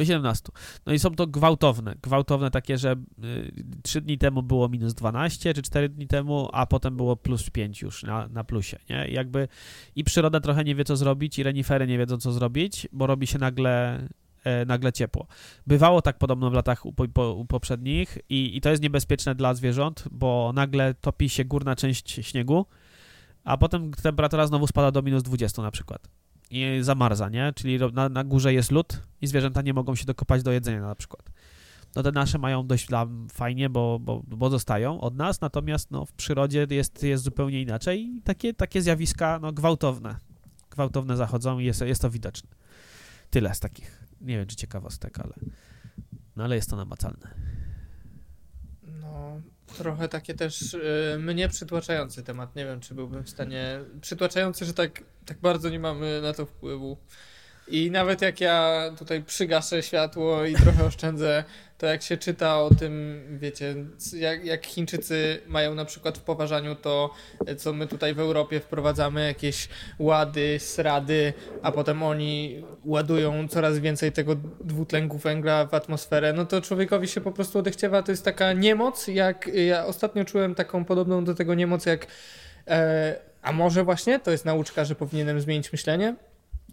[0.00, 0.48] do 17.
[0.86, 5.54] No i są to gwałtowne, gwałtowne takie, że y, 3 dni temu było minus 12,
[5.54, 9.08] czy 4 dni temu, a potem było plus 5 już na, na plusie, nie?
[9.08, 9.48] I jakby
[9.96, 13.26] i przyroda trochę nie wie, co zrobić, i renifery nie wiedzą, co zrobić, bo robi
[13.26, 14.02] się nagle,
[14.44, 15.26] e, nagle ciepło.
[15.66, 19.54] Bywało tak podobno w latach u, po, u poprzednich i, i to jest niebezpieczne dla
[19.54, 22.66] zwierząt, bo nagle topi się górna część śniegu,
[23.44, 26.19] a potem temperatura znowu spada do minus 20 na przykład.
[26.50, 27.52] I zamarza, nie?
[27.52, 30.94] Czyli na, na górze jest lód i zwierzęta nie mogą się dokopać do jedzenia na
[30.94, 31.30] przykład.
[31.96, 32.88] No te nasze mają dość
[33.32, 38.00] fajnie, bo, bo, bo zostają od nas, natomiast no, w przyrodzie jest, jest zupełnie inaczej
[38.16, 40.16] i takie, takie zjawiska no, gwałtowne.
[40.70, 42.50] Gwałtowne zachodzą i jest, jest to widoczne.
[43.30, 45.34] Tyle z takich, nie wiem czy ciekawostek, ale,
[46.36, 47.34] no, ale jest to namacalne.
[48.82, 49.40] No,
[49.78, 52.56] trochę takie też y, mnie przytłaczający temat.
[52.56, 53.80] Nie wiem, czy byłbym w stanie.
[54.00, 56.98] Przytłaczający, że tak, tak bardzo nie mamy na to wpływu.
[57.68, 61.44] I nawet jak ja tutaj przygaszę światło i trochę oszczędzę,
[61.78, 63.74] to jak się czyta o tym, wiecie,
[64.16, 67.14] jak, jak Chińczycy mają na przykład w poważaniu to,
[67.58, 69.68] co my tutaj w Europie wprowadzamy, jakieś
[69.98, 76.60] łady, srady, a potem oni ładują coraz więcej tego dwutlenku węgla w atmosferę, no to
[76.60, 78.02] człowiekowi się po prostu odechciewa.
[78.02, 82.06] To jest taka niemoc, jak ja ostatnio czułem taką podobną do tego niemoc, jak
[82.68, 86.14] e, a może właśnie to jest nauczka, że powinienem zmienić myślenie?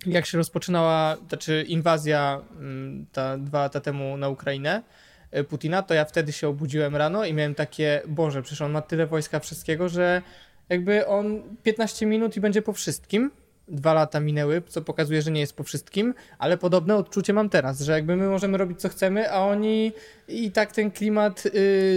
[0.05, 4.83] Jak się rozpoczynała, znaczy inwazja mm, ta, dwa lata temu na Ukrainę
[5.31, 8.81] e, Putina, to ja wtedy się obudziłem rano i miałem takie, Boże, przecież on ma
[8.81, 10.21] tyle wojska wszystkiego, że
[10.69, 13.31] jakby on 15 minut i będzie po wszystkim.
[13.69, 17.81] Dwa lata minęły, co pokazuje, że nie jest po wszystkim, ale podobne odczucie mam teraz,
[17.81, 19.91] że jakby my możemy robić co chcemy, a oni
[20.27, 21.49] i tak ten klimat y,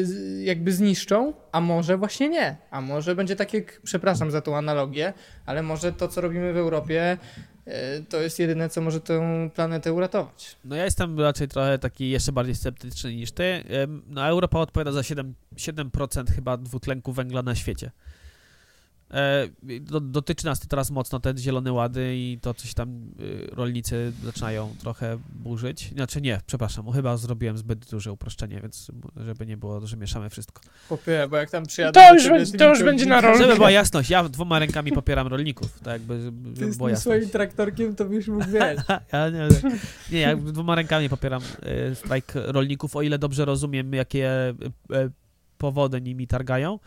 [0.07, 2.57] z- jakby zniszczą, a może właśnie nie.
[2.71, 5.13] A może będzie tak jak, przepraszam za tą analogię,
[5.47, 7.19] ale może to, co robimy w Europie,
[7.69, 7.71] y,
[8.09, 10.57] to jest jedyne, co może tę planetę uratować.
[10.65, 13.65] No ja jestem raczej trochę taki jeszcze bardziej sceptyczny niż ty.
[14.07, 17.91] No Europa odpowiada za 7, 7% chyba dwutlenku węgla na świecie.
[19.11, 19.49] E,
[19.81, 22.89] do, dotyczy nas to teraz mocno te zielone łady i to coś tam
[23.21, 25.91] y, rolnicy zaczynają trochę burzyć.
[25.95, 30.63] Znaczy nie, przepraszam, chyba zrobiłem zbyt duże uproszczenie, więc żeby nie było, że mieszamy wszystko.
[30.89, 32.01] Popie, bo jak tam przyjadę...
[32.01, 33.39] To już będzie- to już będzie na rolkę.
[33.43, 37.01] Żeby była jasność, ja dwoma rękami popieram rolników, tak jakby, żeby Ty była jasność.
[37.01, 38.81] swoim traktorkiem to byś mógł wiesz.
[39.13, 39.49] Ja nie,
[40.13, 44.55] nie, ja dwoma rękami popieram e, strajk rolników, o ile dobrze rozumiem, jakie e,
[44.93, 45.11] e,
[45.59, 46.79] powody nimi targają.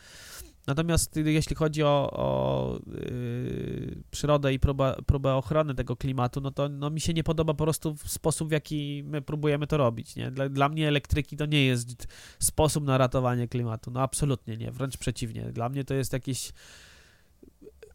[0.67, 6.69] Natomiast jeśli chodzi o, o y, przyrodę i próbę, próbę ochrony tego klimatu, no to
[6.69, 10.15] no, mi się nie podoba po prostu sposób, w jaki my próbujemy to robić.
[10.15, 10.31] Nie?
[10.31, 12.07] Dla, dla mnie elektryki to nie jest
[12.39, 13.91] sposób na ratowanie klimatu.
[13.91, 15.51] No absolutnie nie, wręcz przeciwnie.
[15.51, 16.53] Dla mnie to jest jakiś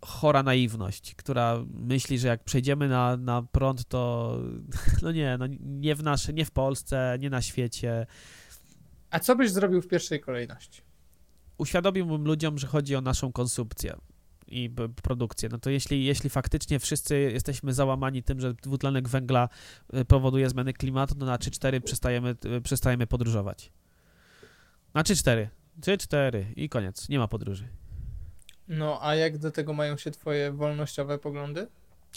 [0.00, 4.34] chora naiwność, która myśli, że jak przejdziemy na, na prąd, to
[5.02, 8.06] no nie, no nie w nasze, nie w Polsce, nie na świecie.
[9.10, 10.87] A co byś zrobił w pierwszej kolejności?
[11.58, 13.96] Uświadomiłbym ludziom, że chodzi o naszą konsumpcję
[14.50, 14.70] i
[15.02, 15.48] produkcję.
[15.52, 19.48] No to jeśli, jeśli faktycznie wszyscy jesteśmy załamani tym, że dwutlenek węgla
[19.94, 23.72] y, powoduje zmiany klimatu, to na 3-4 przestajemy, y, przestajemy podróżować.
[24.94, 25.46] Na 3-4.
[25.80, 27.08] 3-4 i koniec.
[27.08, 27.68] Nie ma podróży.
[28.68, 31.66] No, a jak do tego mają się twoje wolnościowe poglądy?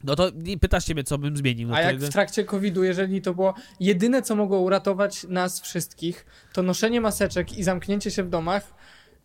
[0.04, 1.70] No to pytasz ciebie, co bym zmienił.
[1.70, 6.26] No A jak w trakcie COVID-u, jeżeli to było jedyne, co mogło uratować nas wszystkich,
[6.54, 8.74] to noszenie maseczek i zamknięcie się w domach,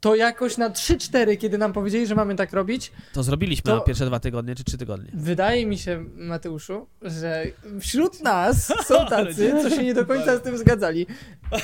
[0.06, 3.80] to jakoś na 3-4, kiedy nam powiedzieli, że mamy tak robić, To zrobiliśmy To- na
[3.80, 5.10] pierwsze dwa tygodnie czy trzy tygodnie.
[5.14, 7.44] wydaje mi się, Mateuszu, że
[7.80, 11.06] wśród nas są tacy, co się nie do końca z tym zgadzali.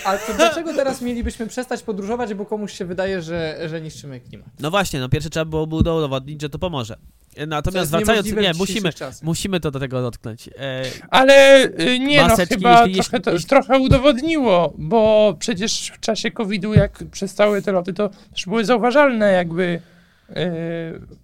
[0.04, 4.48] A to dlaczego teraz mielibyśmy przestać podróżować, bo komuś się wydaje, że, że niszczymy klimat?
[4.60, 6.96] No właśnie, no pierwsze trzeba było udowodnić, że to pomoże.
[7.36, 8.90] E, Natomiast wracając, nie, musimy,
[9.22, 10.48] musimy to do tego dotknąć.
[10.48, 15.92] E, Ale y, nie, Maseczki, no chyba jeśli- trochę, to, jeśli- trochę udowodniło, bo przecież
[15.94, 19.80] w czasie COVID-u, jak przestały te loty, to też były zauważalne jakby
[20.30, 20.34] y,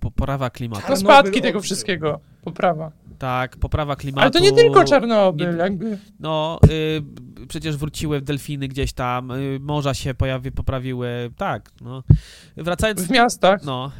[0.00, 0.82] po, poprawa klimatu.
[0.82, 2.92] Czarnobyl rozpadki tego wszystkiego, poprawa.
[3.18, 4.22] Tak, poprawa klimatu.
[4.22, 5.98] Ale to nie tylko Czarnobyl, nie- jakby.
[6.20, 12.02] No, y, przecież wróciły delfiny gdzieś tam, y, morza się pojawi, poprawiły, tak, no.
[12.56, 13.62] Wracając, W miastach.
[13.64, 13.90] no.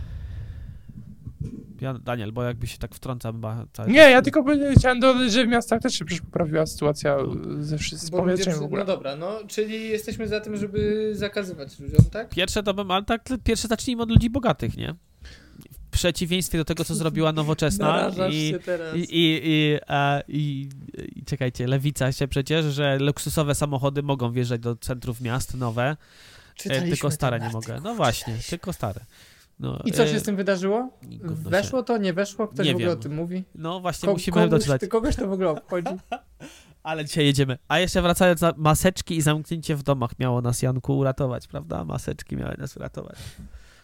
[1.81, 4.11] Ja, Daniel, bo jakby się tak wtrącam chyba cały Nie, czas.
[4.11, 4.45] ja tylko
[4.77, 7.17] chciałem dodać, że w miastach też się przecież poprawiła sytuacja
[7.61, 8.81] y, ze wszy- z Bo ludzie powietrzem przy- w ogóle.
[8.81, 12.29] No dobra, no, czyli jesteśmy za tym, żeby zakazywać ludziom, tak?
[12.29, 14.95] Pierwsze to bym, ale tak, pierwsze zacznijmy od ludzi bogatych, nie?
[15.91, 18.97] przeciwieństwie do tego, co zrobiła nowoczesna i, się teraz.
[18.97, 20.69] i, i, i, e, i,
[21.17, 25.97] i czekajcie, lewica się przecież, że luksusowe samochody mogą wjeżdżać do centrów miast nowe, e,
[26.55, 27.81] Czytaliśmy tylko stare nie mogę.
[27.85, 29.01] No właśnie, tylko stare.
[29.61, 30.91] No, I co się e, z tym wydarzyło?
[31.31, 32.49] Weszło to, nie weszło?
[32.49, 32.99] Ktoś Nie w ogóle wiem.
[32.99, 33.45] o tym mówi?
[33.55, 34.81] No właśnie, Ko- musimy komuś, doczytać.
[34.81, 35.91] ty- Kogoś to w ogóle obchodzi?
[36.83, 37.59] Ale dzisiaj jedziemy.
[37.69, 41.85] A jeszcze wracając na maseczki i zamknięcie w domach miało nas, Janku, uratować, prawda?
[41.85, 43.17] Maseczki miały nas uratować.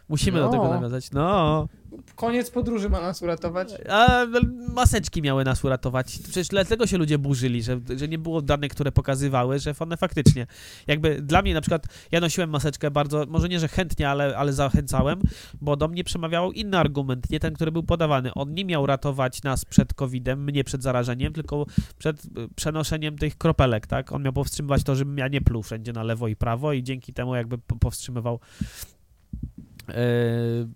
[0.08, 0.52] Musimy do No.
[0.52, 1.10] tego nawiązać.
[1.10, 1.68] No.
[2.16, 3.68] Koniec podróży ma nas uratować.
[3.90, 4.40] A no,
[4.74, 6.18] maseczki miały nas uratować.
[6.22, 10.46] Przecież dlatego się ludzie burzyli, że, że nie było danych, które pokazywały, że one faktycznie.
[10.86, 14.52] Jakby dla mnie na przykład, ja nosiłem maseczkę bardzo, może nie, że chętnie, ale, ale
[14.52, 15.20] zachęcałem,
[15.60, 18.34] bo do mnie przemawiał inny argument, nie ten, który był podawany.
[18.34, 21.66] On nie miał ratować nas przed COVID-em, mnie przed zarażeniem, tylko
[21.98, 24.12] przed y, przenoszeniem tych kropelek, tak?
[24.12, 27.12] On miał powstrzymywać to, żebym ja nie pluł wszędzie na lewo i prawo i dzięki
[27.12, 28.40] temu jakby po- powstrzymywał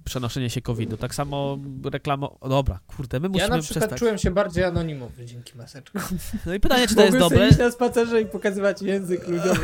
[0.04, 0.96] przenoszenie się COVID-u.
[0.96, 1.58] Tak samo
[1.92, 2.36] reklamo...
[2.40, 3.98] O, dobra, kurde, my Ja musimy na przykład przestać.
[3.98, 6.02] czułem się bardziej anonimowy dzięki maseczkom.
[6.46, 7.48] No i pytanie, czy to jest dobre?
[7.48, 9.56] iść na spacerze i pokazywać język ludziom.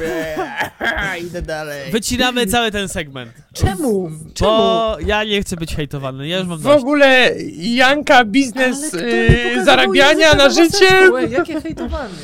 [0.81, 1.93] Eee, Idę dalej.
[1.93, 3.33] Wycinamy cały ten segment.
[3.53, 4.11] Czemu?
[4.35, 4.51] Czemu?
[4.51, 6.81] Bo ja nie chcę być hejtowany, ja już mam W dość.
[6.83, 10.87] ogóle Janka biznes y, zarabiania języka na życie.
[11.31, 12.15] Jakie hejtowanie?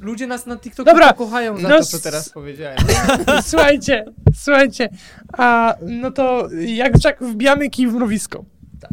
[0.00, 2.78] Ludzie nas na TikToku Dobra, kochają za no to, co teraz powiedziałem.
[3.42, 4.88] Słuchajcie, słuchajcie.
[5.38, 8.44] A no to jak Jack wbijamy kij w mrowisko.
[8.80, 8.90] Tak.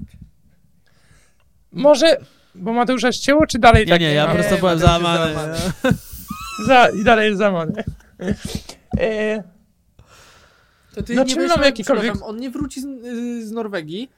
[1.72, 2.18] Może,
[2.56, 4.02] bo Mateusza ścięło, czy dalej Nie, tak?
[4.02, 5.34] nie, ja po Nie, prostu byłem załamany.
[5.34, 5.58] załamany.
[6.68, 7.84] Za, I dalej jest zamany.
[9.00, 9.44] E,
[10.96, 13.52] To ty No, nie czy wiesz, mamy że- jakikolwiek- On nie wróci z, y, z
[13.52, 14.12] Norwegii,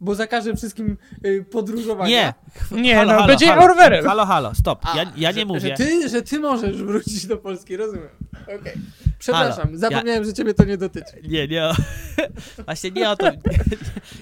[0.00, 2.34] bo zakaże wszystkim y, podróżowania.
[2.70, 3.62] Nie, nie, halo, no halo, będzie halo.
[3.62, 4.04] Orwerem.
[4.04, 4.86] Halo, halo, stop.
[4.86, 5.60] A, Ja, ja że, nie mówię.
[5.60, 8.08] Że ty, że ty możesz wrócić do Polski, rozumiem.
[8.42, 8.72] Okej.
[9.18, 11.20] Przepraszam, Halo, zapomniałem, że ciebie to nie dotyczy.
[11.28, 11.72] Nie, nie o...
[12.64, 13.30] Właśnie nie o to.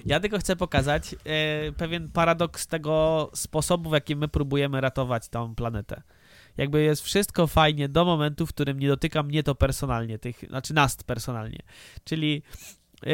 [0.06, 5.54] Ja tylko chcę pokazać e, pewien paradoks tego sposobu, w jaki my próbujemy ratować tą
[5.54, 6.02] planetę.
[6.56, 10.74] Jakby jest wszystko fajnie do momentu, w którym nie dotyka mnie to personalnie, tych, znaczy
[10.74, 11.58] nas personalnie.
[12.04, 12.42] Czyli
[13.06, 13.10] e,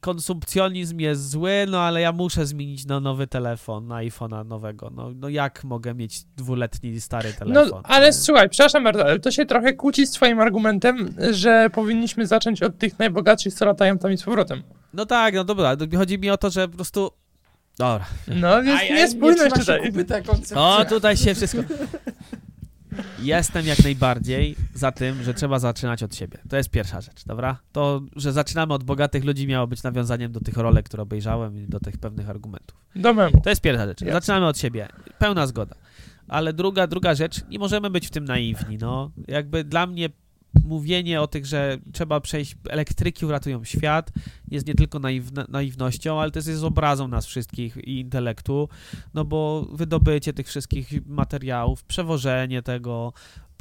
[0.00, 4.90] konsumpcjonizm jest zły, no ale ja muszę zmienić na nowy telefon, na iPhone'a nowego.
[4.90, 7.68] No, no jak mogę mieć dwuletni stary telefon?
[7.70, 8.12] No, ale nie?
[8.12, 12.78] słuchaj, przepraszam bardzo, ale to się trochę kłóci z twoim argumentem, że powinniśmy zacząć od
[12.78, 14.62] tych najbogatszych, co latają tam i z powrotem.
[14.94, 17.10] No tak, no dobra, chodzi mi o to, że po prostu...
[17.78, 18.06] Dobra.
[18.28, 19.80] No, jest niespójność tutaj.
[19.86, 20.60] kupy ta koncepcja.
[20.60, 21.62] O, tutaj się wszystko.
[23.18, 26.38] Jestem jak najbardziej za tym, że trzeba zaczynać od siebie.
[26.48, 27.58] To jest pierwsza rzecz, dobra?
[27.72, 31.66] To, że zaczynamy od bogatych ludzi, miało być nawiązaniem do tych rolek, które obejrzałem i
[31.66, 32.76] do tych pewnych argumentów.
[32.96, 33.40] Do memu.
[33.40, 34.00] To jest pierwsza rzecz.
[34.00, 34.88] Zaczynamy od siebie.
[35.18, 35.74] Pełna zgoda.
[36.28, 39.10] Ale druga, druga rzecz, nie możemy być w tym naiwni, no.
[39.28, 40.08] Jakby dla mnie
[40.64, 44.12] mówienie o tych, że trzeba przejść, elektryki uratują świat,
[44.50, 48.68] jest nie tylko naiwna, naiwnością, ale też jest obrazą nas wszystkich i intelektu,
[49.14, 53.12] no bo wydobycie tych wszystkich materiałów, przewożenie tego,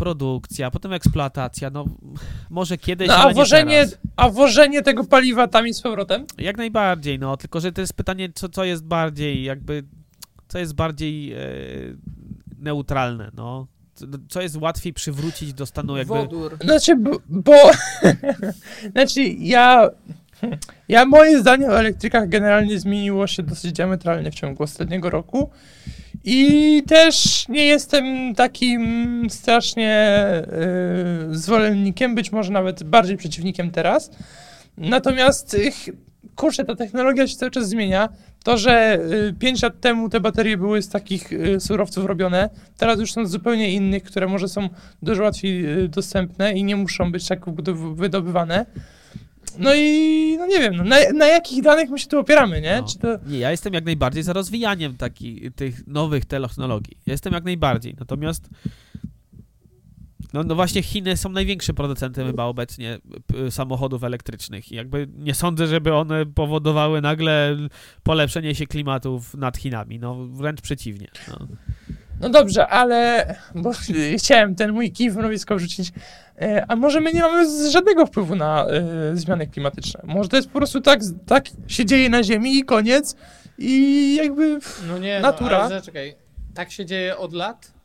[0.01, 1.85] produkcja, potem eksploatacja, no
[2.49, 6.25] może kiedyś, No, a wożenie, a wożenie tego paliwa tam i z powrotem?
[6.37, 9.83] Jak najbardziej, no, tylko że to jest pytanie, co, co jest bardziej, jakby,
[10.47, 11.37] co jest bardziej e,
[12.57, 13.67] neutralne, no.
[14.01, 16.13] Co- Co jest łatwiej przywrócić do stanu jakby...
[16.13, 16.57] Wodór.
[16.63, 17.11] Znaczy, bo...
[17.29, 17.53] bo
[18.91, 19.89] znaczy, ja...
[20.87, 25.49] Ja, moje zdanie o elektrykach generalnie zmieniło się dosyć diametralnie w ciągu ostatniego roku.
[26.23, 30.15] I też nie jestem takim strasznie
[31.29, 34.11] yy, zwolennikiem, być może nawet bardziej przeciwnikiem teraz.
[34.77, 35.89] Natomiast, y, ch-
[36.35, 38.09] kurczę, ta technologia się cały czas zmienia.
[38.43, 38.99] To, że
[39.39, 43.31] 5 lat temu te baterie były z takich y, surowców robione, teraz już są z
[43.31, 44.69] zupełnie innych, które może są
[45.01, 48.65] dużo łatwiej y, dostępne i nie muszą być tak wydob- wydobywane.
[49.57, 52.81] No i no nie wiem, no, na, na jakich danych my się tu opieramy, nie?
[52.81, 52.87] No.
[53.01, 53.29] To...
[53.29, 56.97] Nie, ja jestem jak najbardziej za rozwijaniem takich, tych nowych technologii.
[57.05, 58.49] Jestem jak najbardziej, natomiast
[60.33, 62.99] no, no właśnie Chiny są największym producentem chyba obecnie
[63.49, 67.57] samochodów elektrycznych i jakby nie sądzę, żeby one powodowały nagle
[68.03, 71.07] polepszenie się klimatów nad Chinami, no wręcz przeciwnie.
[71.27, 71.47] No.
[72.21, 73.71] No dobrze, ale bo
[74.17, 75.91] chciałem ten mój kij w mrowisko wrzucić.
[76.41, 78.81] E, A może my nie mamy żadnego wpływu na e,
[79.17, 80.01] zmiany klimatyczne?
[80.03, 83.15] Może to jest po prostu tak, tak się dzieje na Ziemi i koniec
[83.57, 85.57] i jakby No nie, Natura.
[85.57, 86.15] No, ale zaczekaj.
[86.53, 87.80] Tak się dzieje od lat?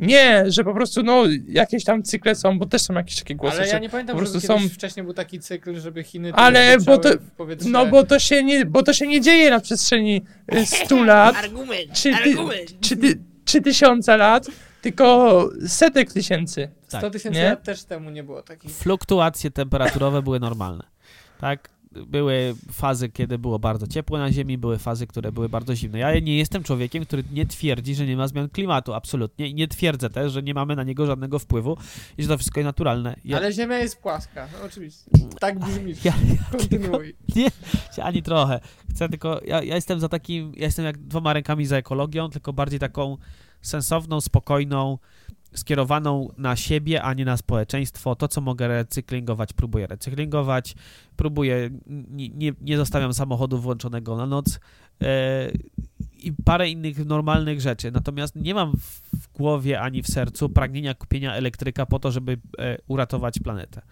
[0.00, 3.56] Nie, że po prostu no jakieś tam cykle są, bo też są jakieś takie głosy,
[3.56, 6.76] ale ja nie pamiętam, po że prostu są- wcześniej był taki cykl, żeby Chiny Ale
[6.86, 7.08] bo to-
[7.66, 10.22] no bo to się nie, bo to się nie dzieje na przestrzeni
[10.54, 12.34] y, 100 lat, Argument, czy, ty,
[12.80, 14.46] czy, ty, czy tysiące lat,
[14.82, 16.68] tylko setek tysięcy.
[16.88, 17.12] 100 Tak.
[17.12, 18.70] tysięcy lat też temu nie było takich.
[18.70, 20.84] Fluktuacje temperaturowe były normalne,
[21.40, 21.68] tak?
[21.92, 25.98] Były fazy, kiedy było bardzo ciepło na Ziemi, były fazy, które były bardzo zimne.
[25.98, 29.48] Ja nie jestem człowiekiem, który nie twierdzi, że nie ma zmian klimatu, absolutnie.
[29.48, 31.76] I nie twierdzę też, że nie mamy na niego żadnego wpływu
[32.18, 33.16] i że to wszystko jest naturalne.
[33.24, 33.36] Ja...
[33.36, 35.10] Ale Ziemia jest płaska, no, oczywiście.
[35.40, 35.94] Tak brzmi.
[36.04, 37.14] Ja, ja Kontynuuj.
[37.36, 37.50] Nie,
[38.02, 38.60] ani trochę.
[38.90, 42.52] Chcę tylko, ja, ja jestem za takim, ja jestem jak dwoma rękami za ekologią, tylko
[42.52, 43.16] bardziej taką
[43.62, 44.98] sensowną, spokojną,
[45.54, 48.16] skierowaną na siebie, a nie na społeczeństwo.
[48.16, 50.74] To, co mogę recyklingować, próbuję recyklingować,
[51.16, 54.60] próbuję, nie, nie, nie zostawiam samochodu włączonego na noc
[55.02, 55.50] e,
[56.18, 57.90] i parę innych normalnych rzeczy.
[57.90, 58.72] Natomiast nie mam
[59.20, 63.82] w głowie ani w sercu pragnienia kupienia elektryka po to, żeby e, uratować planetę.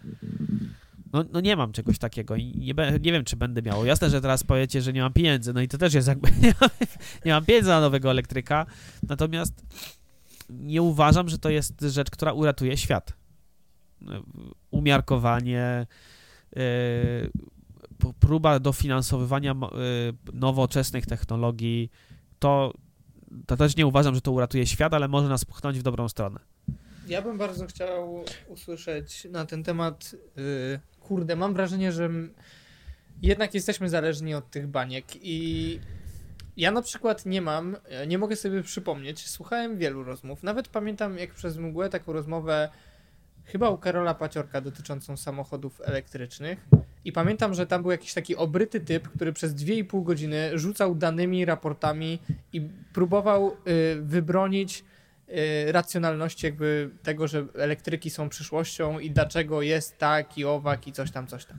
[1.13, 3.87] No, no, nie mam czegoś takiego i nie, nie, wiem, czy będę miał.
[3.87, 6.29] Jasne, że teraz powiecie, że nie mam pieniędzy, no i to też jest jakby,
[7.25, 8.67] nie mam pieniędzy na nowego elektryka,
[9.09, 9.63] natomiast
[10.51, 13.13] nie uważam, że to jest rzecz, która uratuje świat.
[14.71, 15.87] Umiarkowanie,
[16.57, 16.63] e,
[18.21, 19.57] próba dofinansowywania e,
[20.33, 21.91] nowoczesnych technologii,
[22.39, 22.75] to,
[23.47, 26.41] to też nie uważam, że to uratuje świat, ale może nas pchnąć w dobrą stronę.
[27.09, 30.17] Ja bym bardzo chciał usłyszeć na ten temat.
[30.37, 32.11] Yy, kurde, mam wrażenie, że
[33.23, 35.81] jednak jesteśmy zależni od tych baniek i
[36.59, 41.35] ja na przykład nie mam, nie mogę sobie przypomnieć, słuchałem wielu rozmów, nawet pamiętam jak
[41.35, 42.69] przez mgłę taką rozmowę
[43.45, 46.67] chyba u Karola Paciorka dotyczącą samochodów elektrycznych
[47.05, 51.45] i pamiętam, że tam był jakiś taki obryty typ, który przez 2,5 godziny rzucał danymi,
[51.45, 52.19] raportami
[52.53, 52.61] i
[52.93, 54.85] próbował y, wybronić
[55.29, 60.93] y, racjonalności jakby tego, że elektryki są przyszłością i dlaczego jest tak i owak i
[60.93, 61.59] coś tam, coś tam.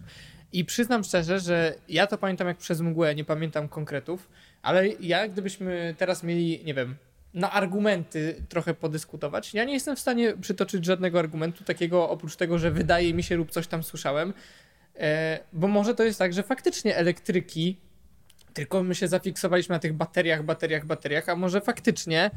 [0.52, 4.30] I przyznam szczerze, że ja to pamiętam jak przez mgłę, nie pamiętam konkretów,
[4.62, 6.95] ale ja gdybyśmy teraz mieli, nie wiem,
[7.34, 12.60] na argumenty trochę podyskutować, ja nie jestem w stanie przytoczyć żadnego argumentu takiego oprócz tego,
[12.60, 14.34] że wydaje mi się lub coś tam słyszałem,
[14.95, 17.78] e, bo może to jest tak, że faktycznie elektryki,
[18.54, 22.32] tylko my się zafiksowaliśmy na tych bateriach, bateriach, bateriach, a może faktycznie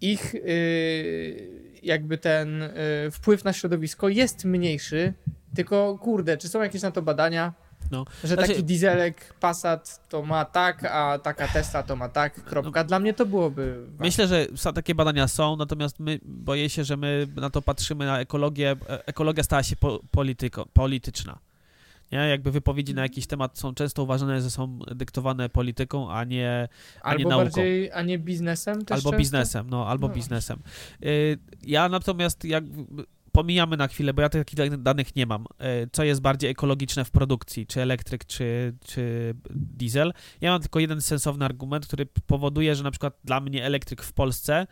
[0.00, 2.70] ich y, jakby ten y,
[3.10, 5.12] wpływ na środowisko jest mniejszy,
[5.54, 7.52] tylko kurde, czy są jakieś na to badania?
[7.90, 8.04] No.
[8.24, 8.48] Że znaczy...
[8.48, 12.84] taki dieselek Passat to ma tak, a taka Tesla to ma tak, kropka.
[12.84, 13.86] Dla mnie to byłoby...
[13.98, 18.20] Myślę, że takie badania są, natomiast my, boję się, że my na to patrzymy, na
[18.20, 18.76] ekologię.
[18.88, 21.38] E, ekologia stała się po, polityko, polityczna.
[22.12, 22.18] Nie?
[22.18, 26.68] Jakby wypowiedzi na jakiś temat są często uważane, że są dyktowane polityką, a nie,
[27.02, 27.44] a albo nie nauką.
[27.44, 29.12] bardziej, a nie biznesem Albo często?
[29.12, 30.14] biznesem, no, albo no.
[30.14, 30.58] biznesem.
[31.04, 32.64] Y, ja natomiast jak
[33.38, 37.10] pomijamy na chwilę, bo ja takich danych nie mam, e, co jest bardziej ekologiczne w
[37.10, 40.12] produkcji, czy elektryk, czy, czy diesel.
[40.40, 44.12] Ja mam tylko jeden sensowny argument, który powoduje, że na przykład dla mnie elektryk w
[44.12, 44.66] Polsce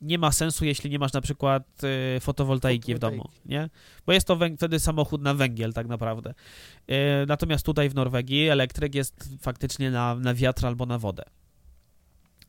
[0.00, 1.84] nie ma sensu, jeśli nie masz na przykład
[2.16, 3.70] y, fotowoltaiki, w domu, nie?
[4.06, 6.30] Bo jest to wtedy samochód na węgiel tak naprawdę.
[6.90, 6.94] Y,
[7.28, 11.22] natomiast tutaj w Norwegii elektryk jest faktycznie na, na wiatr albo na wodę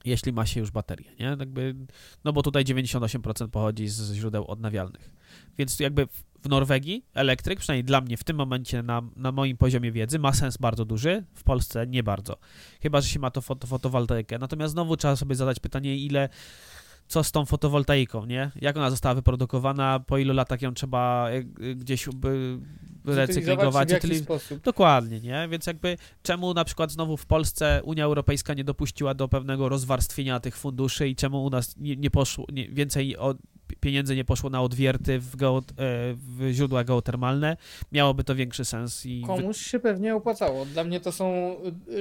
[0.06, 1.26] jeśli ma się już baterię, nie?
[1.26, 1.76] Jakby,
[2.24, 5.17] no bo tutaj 98% pochodzi z źródeł odnawialnych.
[5.58, 6.08] Więc jakby
[6.43, 10.34] w Norwegii elektryk, przynajmniej dla mnie w tym momencie na, na moim poziomie wiedzy, ma
[10.34, 12.38] sens bardzo duży, w Polsce nie bardzo.
[12.82, 14.39] Chyba, że się ma to foto, fotowoltaikę.
[14.39, 16.30] Natomiast znowu trzeba sobie zadać pytanie, ile
[17.08, 18.52] co z tą fotowoltaiką, nie?
[18.56, 21.43] Jak ona została wyprodukowana, po ilu latach ją trzeba e,
[21.76, 22.10] gdzieś
[23.06, 23.89] recyklingować.
[23.89, 24.62] W jaki sposób.
[24.62, 25.47] Dokładnie, nie?
[25.52, 30.39] Więc jakby czemu na przykład znowu w Polsce Unia Europejska nie dopuściła do pewnego rozwarstwienia
[30.39, 33.36] tych funduszy i czemu u nas nie, nie poszło, nie, więcej o,
[33.80, 35.64] pieniędzy nie poszło na odwierty w, geo,
[36.38, 37.58] w źródła geotermalne,
[37.92, 39.06] miałoby to większy sens.
[39.06, 40.66] I Komuś się pewnie opłacało.
[40.66, 41.56] Dla mnie to są,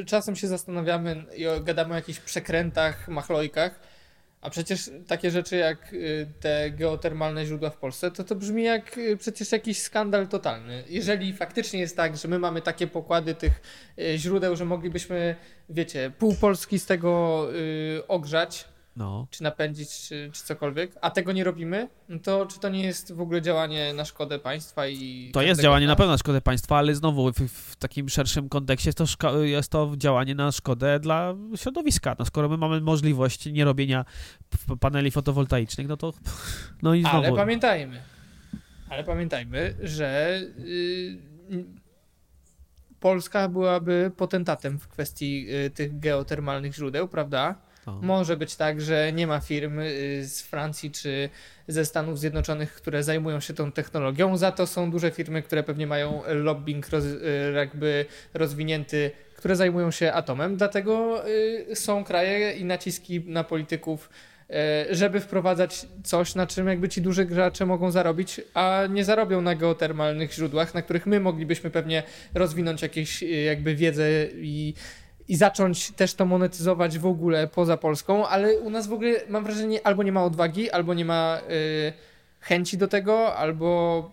[0.06, 3.80] czasem się zastanawiamy i gadamy o jakichś przekrętach, machlojkach,
[4.40, 8.98] a przecież takie rzeczy jak y, te geotermalne źródła w Polsce, to to brzmi jak
[8.98, 10.84] y, przecież jakiś skandal totalny.
[10.88, 13.60] Jeżeli faktycznie jest tak, że my mamy takie pokłady tych
[13.98, 15.36] y, źródeł, że moglibyśmy,
[15.68, 17.42] wiecie, pół Polski z tego
[18.08, 19.26] ogrzać, no.
[19.30, 23.12] czy napędzić, czy, czy cokolwiek, a tego nie robimy, no to czy to nie jest
[23.12, 25.30] w ogóle działanie na szkodę państwa i...
[25.32, 28.88] To jest działanie na pewno na szkodę państwa, ale znowu w, w takim szerszym kontekście
[28.88, 32.16] jest to, jest to działanie na szkodę dla środowiska.
[32.18, 34.04] No skoro my mamy możliwość nierobienia
[34.80, 36.12] paneli fotowoltaicznych, no to
[36.82, 37.16] no i znowu...
[37.16, 38.02] Ale pamiętajmy,
[38.88, 40.40] ale pamiętajmy, że...
[40.58, 41.86] Yy,
[43.00, 47.65] Polska byłaby potentatem w kwestii y, tych geotermalnych źródeł, prawda?
[47.86, 51.28] Może być tak, że nie ma firm y, z Francji czy
[51.68, 54.36] ze Stanów Zjednoczonych, które zajmują się tą technologią.
[54.36, 59.90] Za to są duże firmy, które pewnie mają lobbying roz, y, jakby rozwinięty, które zajmują
[59.90, 60.56] się atomem.
[60.56, 64.10] Dlatego y, są kraje i naciski na polityków
[64.50, 69.40] e, żeby wprowadzać coś, na czym jakby ci duży gracze mogą zarobić, a nie zarobią
[69.40, 72.02] na geotermalnych źródłach, na których my moglibyśmy pewnie
[72.34, 74.74] rozwinąć jakieś jakby wiedzę i
[75.28, 79.44] i zacząć też to monetyzować w ogóle poza Polską, ale u nas w ogóle mam
[79.44, 81.92] wrażenie albo nie ma odwagi, albo nie ma y,
[82.40, 84.10] chęci do tego, albo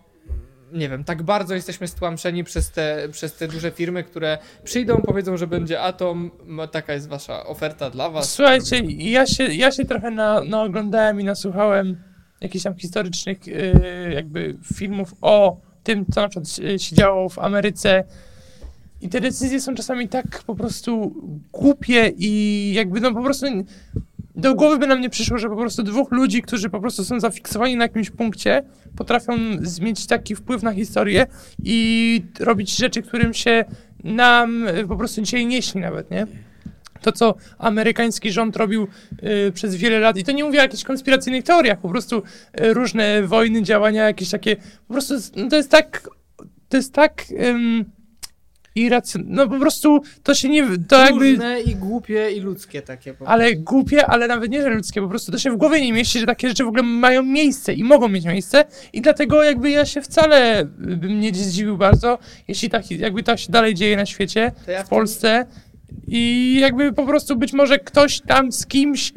[0.72, 5.36] nie wiem, tak bardzo jesteśmy stłamszeni przez te, przez te duże firmy, które przyjdą, powiedzą,
[5.36, 6.30] że będzie Atom,
[6.72, 8.32] taka jest wasza oferta dla was.
[8.32, 12.02] Słuchajcie, ja się, ja się trochę na, naoglądałem i nasłuchałem
[12.40, 13.72] jakichś tam historycznych yy,
[14.14, 18.04] jakby filmów o tym, co na przykład się- się działo w Ameryce.
[19.04, 21.14] I te decyzje są czasami tak po prostu
[21.52, 23.46] głupie i jakby no po prostu
[24.36, 27.20] do głowy by nam nie przyszło, że po prostu dwóch ludzi, którzy po prostu są
[27.20, 28.62] zafiksowani na jakimś punkcie,
[28.96, 29.32] potrafią
[29.80, 31.26] mieć taki wpływ na historię
[31.64, 33.64] i robić rzeczy, którym się
[34.04, 36.26] nam y, po prostu dzisiaj nie śni nawet, nie?
[37.00, 38.88] To, co amerykański rząd robił
[39.48, 42.22] y, przez wiele lat, i to nie mówię o jakichś konspiracyjnych teoriach, po prostu
[42.60, 44.56] y, różne wojny, działania, jakieś takie,
[44.88, 46.08] po prostu no, to jest tak,
[46.68, 47.24] to jest tak
[48.74, 51.38] irracjonalne, no po prostu to się nie, to jakby...
[51.66, 53.14] I głupie i ludzkie takie.
[53.14, 55.92] Po Ale głupie, ale nawet nie, że ludzkie, po prostu to się w głowie nie
[55.92, 59.70] mieści, że takie rzeczy w ogóle mają miejsce i mogą mieć miejsce i dlatego jakby
[59.70, 62.18] ja się wcale bym nie zdziwił bardzo,
[62.48, 65.46] jeśli tak, jakby tak się dalej dzieje na świecie, To ja w w Polsce
[66.06, 69.12] i jakby po prostu być może ktoś tam z kimś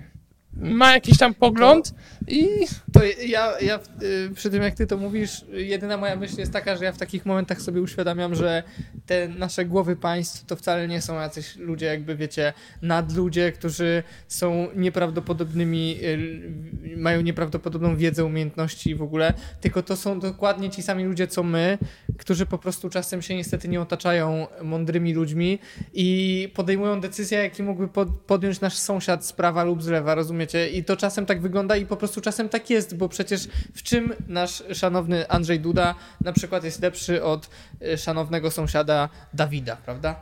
[0.61, 1.93] ma jakiś tam pogląd
[2.27, 2.47] i
[2.93, 6.75] To ja, ja y, przy tym jak ty to mówisz, jedyna moja myśl jest taka,
[6.75, 8.63] że ja w takich momentach sobie uświadamiam, że
[9.05, 14.67] te nasze głowy państw to wcale nie są jacyś ludzie, jakby wiecie, nadludzie, którzy są
[14.75, 21.27] nieprawdopodobnymi, y, mają nieprawdopodobną wiedzę, umiejętności w ogóle, tylko to są dokładnie ci sami ludzie,
[21.27, 21.77] co my,
[22.17, 25.59] którzy po prostu czasem się niestety nie otaczają mądrymi ludźmi
[25.93, 30.69] i podejmują decyzje, jakie mógłby pod, podjąć nasz sąsiad z prawa lub z lewa, rozumiecie?
[30.69, 34.13] I to czasem tak wygląda i po prostu czasem tak jest, bo przecież w czym
[34.27, 37.49] nasz szanowny Andrzej Duda na przykład jest lepszy od
[37.81, 40.15] y, szanownego sąsiada Dawida, prawda?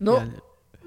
[0.00, 0.26] No, Ja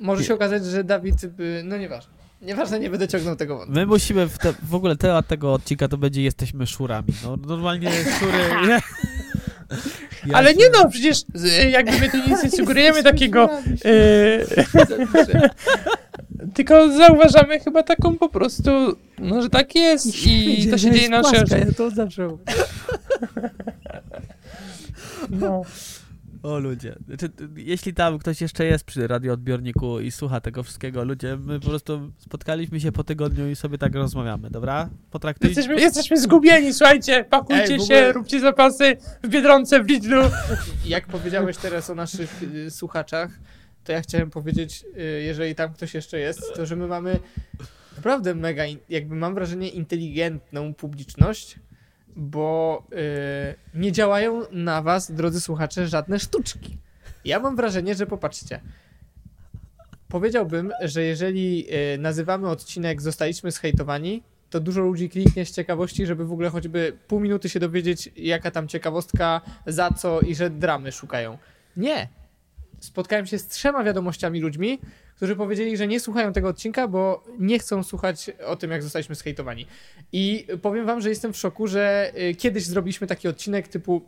[0.02, 2.14] może się okazać, że Dawid, by, no nieważne.
[2.42, 3.74] Nieważne, nie będę ciągnął tego wątku.
[3.74, 7.08] My musimy, w, te, w ogóle temat tego odcinka to będzie jesteśmy szurami.
[7.24, 8.38] No normalnie szury...
[10.26, 11.22] Ja ale nie no, przecież
[11.66, 13.50] y, jakby my tu nic nie sugerujemy takiego
[13.86, 14.46] y,
[16.56, 18.72] tylko zauważamy chyba taką po prostu,
[19.20, 22.28] no że tak jest i to się dzieje na naszej Ja to zawsze
[25.30, 25.62] no.
[26.46, 26.96] O ludzie.
[27.08, 31.66] Znaczy, jeśli tam ktoś jeszcze jest przy radioodbiorniku i słucha tego wszystkiego, ludzie, my po
[31.70, 34.90] prostu spotkaliśmy się po tygodniu i sobie tak rozmawiamy, dobra?
[35.12, 35.56] Potraktujcie...
[35.56, 40.22] Jesteśmy, jesteśmy zgubieni, słuchajcie, pakujcie Ej, w się, ogóle- róbcie zapasy w Biedronce, w Lidlu.
[40.86, 43.30] Jak powiedziałeś teraz o naszych y, słuchaczach,
[43.84, 47.20] to ja chciałem powiedzieć, y, jeżeli tam ktoś jeszcze jest, to że my mamy
[47.96, 51.56] naprawdę mega, jakby mam wrażenie, inteligentną publiczność,
[52.16, 56.78] bo y, nie działają na was, drodzy słuchacze, żadne sztuczki.
[57.26, 58.60] Ja mam wrażenie, że popatrzcie.
[60.08, 66.26] Powiedziałbym, że jeżeli y, nazywamy odcinek Zostaliśmy zhejtowani, to dużo ludzi kliknie z ciekawości, żeby
[66.26, 70.92] w ogóle choćby pół minuty się dowiedzieć, jaka tam ciekawostka, za co i że dramy
[70.92, 71.38] szukają.
[71.78, 72.08] Nie.
[72.80, 74.80] Spotkałem się z trzema wiadomościami ludźmi,
[75.16, 79.16] którzy powiedzieli, że nie słuchają tego odcinka, bo nie chcą słuchać o tym, jak zostaliśmy
[79.16, 79.68] zhejtowani.
[80.12, 84.02] I powiem wam, że jestem w szoku, że y, kiedyś zrobiliśmy taki odcinek typu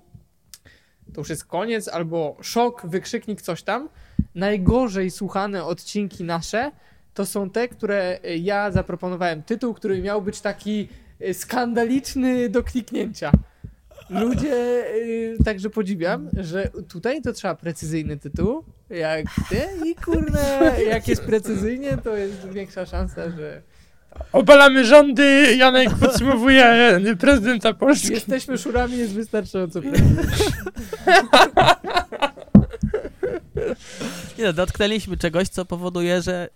[1.14, 3.90] to już jest koniec, albo szok, wykrzyknik, coś tam.
[4.36, 6.72] Najgorzej słuchane odcinki nasze
[7.14, 9.44] to są te, które y, ja zaproponowałem.
[9.44, 10.90] Tytuł, który miał być taki
[11.22, 13.32] y, skandaliczny do kliknięcia.
[14.10, 14.86] Ludzie,
[15.46, 21.98] także podziwiam, że tutaj to trzeba precyzyjny tytuł, jak ty i kurde, jak jest precyzyjnie,
[22.04, 23.62] to jest większa szansa, że
[24.32, 28.14] Obalamy rządy, Janek podsumowuje prezydenta Polski.
[28.14, 29.82] jesteśmy szurami, jest wystarczająco.
[34.38, 36.50] Nie no, dotknęliśmy czegoś, co powoduje, że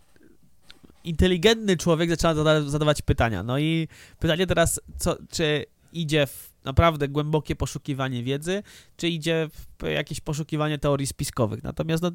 [1.04, 3.44] inteligentny człowiek zaczyna zada zadawać pytania.
[3.44, 3.88] No i
[4.20, 8.64] pytanie teraz, co, czy idzie w naprawdę głębokie poszukiwanie wiedzy,
[8.98, 9.50] czy idzie
[9.84, 11.64] jakieś poszukiwanie teorii spiskowych.
[11.64, 12.12] Natomiast no,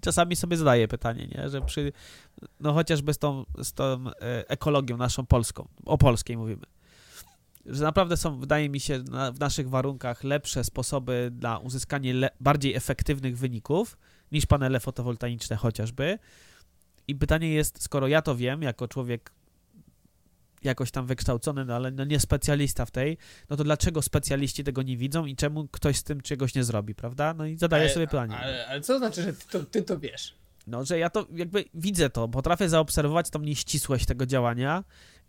[0.00, 1.50] czasami sobie zadaję pytanie, nie?
[1.50, 1.92] że przy,
[2.60, 6.66] no chociażby z tą, z tą e, ekologią naszą polską, o polskiej mówimy,
[7.66, 12.30] że naprawdę są, wydaje mi się, na, w naszych warunkach lepsze sposoby na uzyskanie le,
[12.40, 13.98] bardziej efektywnych wyników
[14.32, 16.18] niż panele fotowoltaiczne chociażby.
[17.08, 19.32] I pytanie jest, skoro ja to wiem, jako człowiek
[20.64, 23.18] jakoś tam wykształcony, no ale no nie specjalista w tej,
[23.50, 26.94] no to dlaczego specjaliści tego nie widzą i czemu ktoś z tym czegoś nie zrobi,
[26.94, 27.34] prawda?
[27.34, 28.36] No i zadaję sobie pytanie.
[28.36, 30.34] Ale, ale co znaczy, że ty to, ty to wiesz?
[30.66, 34.84] No, że ja to jakby widzę to, potrafię zaobserwować tą nieścisłość tego działania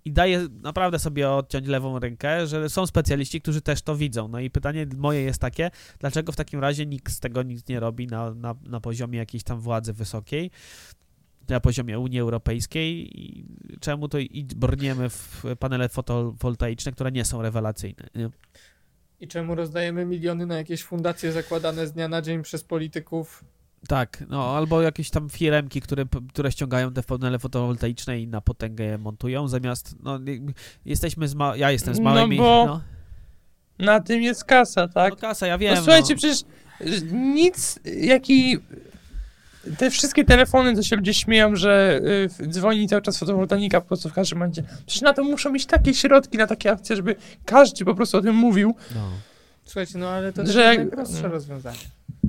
[0.05, 4.27] i daję naprawdę sobie odciąć lewą rękę, że są specjaliści, którzy też to widzą.
[4.27, 7.79] No i pytanie moje jest takie, dlaczego w takim razie nikt z tego nic nie
[7.79, 10.51] robi na, na, na poziomie jakiejś tam władzy wysokiej,
[11.49, 13.45] na poziomie Unii Europejskiej i
[13.79, 18.07] czemu to i brniemy w panele fotowoltaiczne, które nie są rewelacyjne.
[18.15, 18.29] Nie?
[19.19, 23.43] I czemu rozdajemy miliony na jakieś fundacje zakładane z dnia na dzień przez polityków?
[23.87, 28.83] Tak, no albo jakieś tam firemki, które, które ściągają te panele fotowoltaiczne i na potęgę
[28.83, 30.19] je montują, zamiast, no
[30.85, 32.37] jesteśmy z ma- ja jestem z małymi...
[32.37, 32.81] No bo no.
[33.85, 35.13] na tym jest kasa, tak?
[35.13, 35.75] No kasa, ja wiem.
[35.75, 36.17] No słuchajcie, no.
[36.17, 36.41] przecież
[37.11, 38.57] nic, jaki
[39.77, 42.01] te wszystkie telefony, to się ludzie śmieją, że
[42.41, 44.63] y, dzwoni cały czas fotowoltaika po prostu w każdym momencie.
[44.85, 48.21] Przecież na to muszą mieć takie środki, na takie akcje, żeby każdy po prostu o
[48.21, 48.75] tym mówił.
[48.95, 49.09] No.
[49.65, 50.63] Słuchajcie, no ale to że...
[50.63, 51.29] jest najprostsze no.
[51.29, 51.77] rozwiązanie.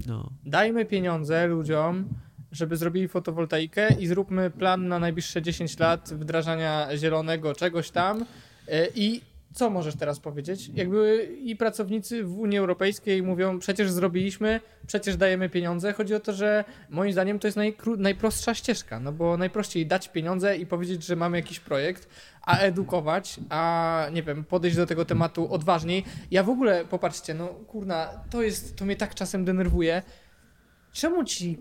[0.06, 0.30] No.
[0.44, 2.08] Dajmy pieniądze ludziom,
[2.52, 8.24] żeby zrobili fotowoltaikę i zróbmy plan na najbliższe 10 lat wdrażania zielonego czegoś tam y,
[8.94, 9.20] i
[9.56, 10.70] co możesz teraz powiedzieć?
[10.74, 15.92] Jakby i pracownicy w Unii Europejskiej mówią, przecież zrobiliśmy, przecież dajemy pieniądze.
[15.92, 17.58] Chodzi o to, że moim zdaniem to jest
[17.98, 22.08] najprostsza ścieżka, no bo najprościej dać pieniądze i powiedzieć, że mamy jakiś projekt,
[22.42, 26.04] a edukować, a nie wiem, podejść do tego tematu odważniej.
[26.30, 30.02] Ja w ogóle, popatrzcie, no kurna, to jest, to mnie tak czasem denerwuje.
[30.92, 31.58] Czemu ci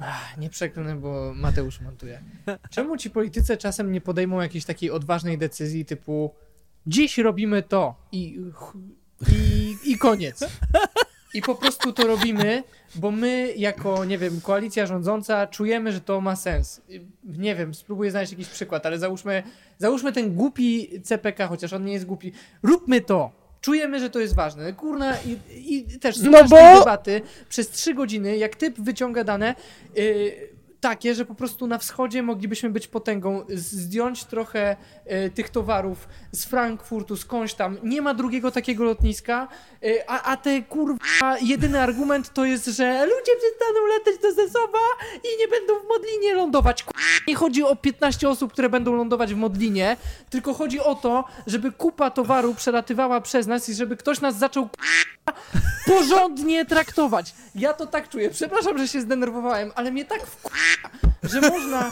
[0.00, 2.22] Ach, nie przeklnę, bo Mateusz montuje.
[2.70, 6.34] Czemu ci politycy czasem nie podejmą jakiejś takiej odważnej decyzji typu
[6.86, 8.40] dziś robimy to i,
[9.32, 10.44] i, i koniec.
[11.34, 12.62] I po prostu to robimy,
[12.94, 16.80] bo my jako, nie wiem, koalicja rządząca czujemy, że to ma sens.
[17.24, 19.42] Nie wiem, spróbuję znaleźć jakiś przykład, ale załóżmy,
[19.78, 22.32] załóżmy ten głupi CPK, chociaż on nie jest głupi.
[22.62, 23.30] Róbmy to.
[23.60, 24.72] Czujemy, że to jest ważne.
[24.72, 25.38] Kurna, i,
[25.76, 26.78] i też no bo...
[26.78, 29.54] debaty przez trzy godziny, jak typ wyciąga dane,
[29.94, 30.51] yy,
[30.82, 36.44] takie, że po prostu na wschodzie moglibyśmy być potęgą, zdjąć trochę e, tych towarów z
[36.44, 37.78] Frankfurtu, skądś tam.
[37.82, 39.48] Nie ma drugiego takiego lotniska,
[39.82, 44.78] e, a, a te kurwa, jedyny argument to jest, że ludzie przestaną latać do Zesowa
[45.24, 46.82] i nie będą w Modlinie lądować.
[46.82, 49.96] Kurwa, nie chodzi o 15 osób, które będą lądować w Modlinie,
[50.30, 54.68] tylko chodzi o to, żeby kupa towaru przelatywała przez nas i żeby ktoś nas zaczął
[54.68, 55.40] kurwa,
[55.86, 57.34] porządnie traktować.
[57.54, 58.30] Ja to tak czuję.
[58.30, 60.42] Przepraszam, że się zdenerwowałem, ale mnie tak w
[61.22, 61.90] że można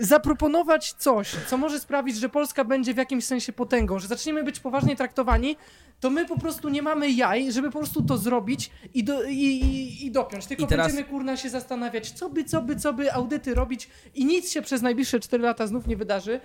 [0.00, 4.60] zaproponować coś, co może sprawić, że Polska będzie w jakimś sensie potęgą, że zaczniemy być
[4.60, 5.56] poważnie traktowani,
[6.00, 9.36] to my po prostu nie mamy jaj, żeby po prostu to zrobić i, do, i,
[9.36, 10.46] i, i dopiąć.
[10.46, 10.86] Tylko I teraz...
[10.86, 14.62] będziemy kurna się zastanawiać, co by, co by, co by, audyty robić i nic się
[14.62, 16.40] przez najbliższe 4 lata znów nie wydarzy.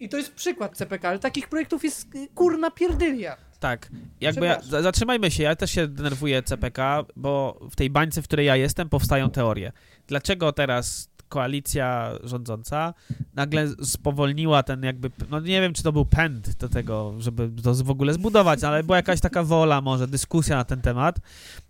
[0.00, 3.36] I to jest przykład CPK, ale takich projektów jest kurna pierdylia.
[3.60, 3.88] Tak,
[4.20, 8.46] jakby ja, zatrzymajmy się, ja też się denerwuję CPK, bo w tej bańce, w której
[8.46, 9.72] ja jestem, powstają teorie.
[10.06, 12.94] Dlaczego teraz koalicja rządząca
[13.34, 17.74] nagle spowolniła ten jakby, no nie wiem, czy to był pęd do tego, żeby to
[17.74, 21.20] w ogóle zbudować, ale była jakaś taka wola, może dyskusja na ten temat.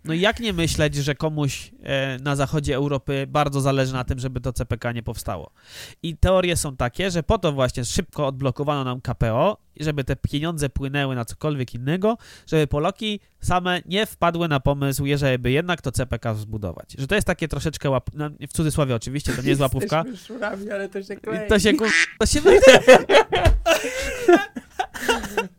[0.03, 4.19] No i jak nie myśleć, że komuś e, na zachodzie Europy bardzo zależy na tym,
[4.19, 5.51] żeby to CPK nie powstało.
[6.03, 10.69] I teorie są takie, że po to właśnie szybko odblokowano nam KPO, żeby te pieniądze
[10.69, 12.17] płynęły na cokolwiek innego,
[12.47, 16.95] żeby Poloki same nie wpadły na pomysł, żeby jednak to CPK zbudować.
[16.97, 18.09] Że to jest takie troszeczkę łap...
[18.13, 20.03] No, w cudzysłowie oczywiście, to nie jest łapówka.
[20.27, 21.39] szurami, ale to się klei.
[21.49, 21.73] To się,
[22.19, 22.41] to się...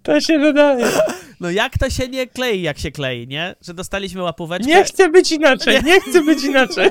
[0.02, 0.86] to się dodaje.
[1.40, 3.54] No jak to się nie klei, jak się klei, nie?
[3.62, 4.68] Że dostaliśmy łapóweczkę.
[4.68, 6.90] Nie chcę być inaczej, nie, nie chcę być inaczej.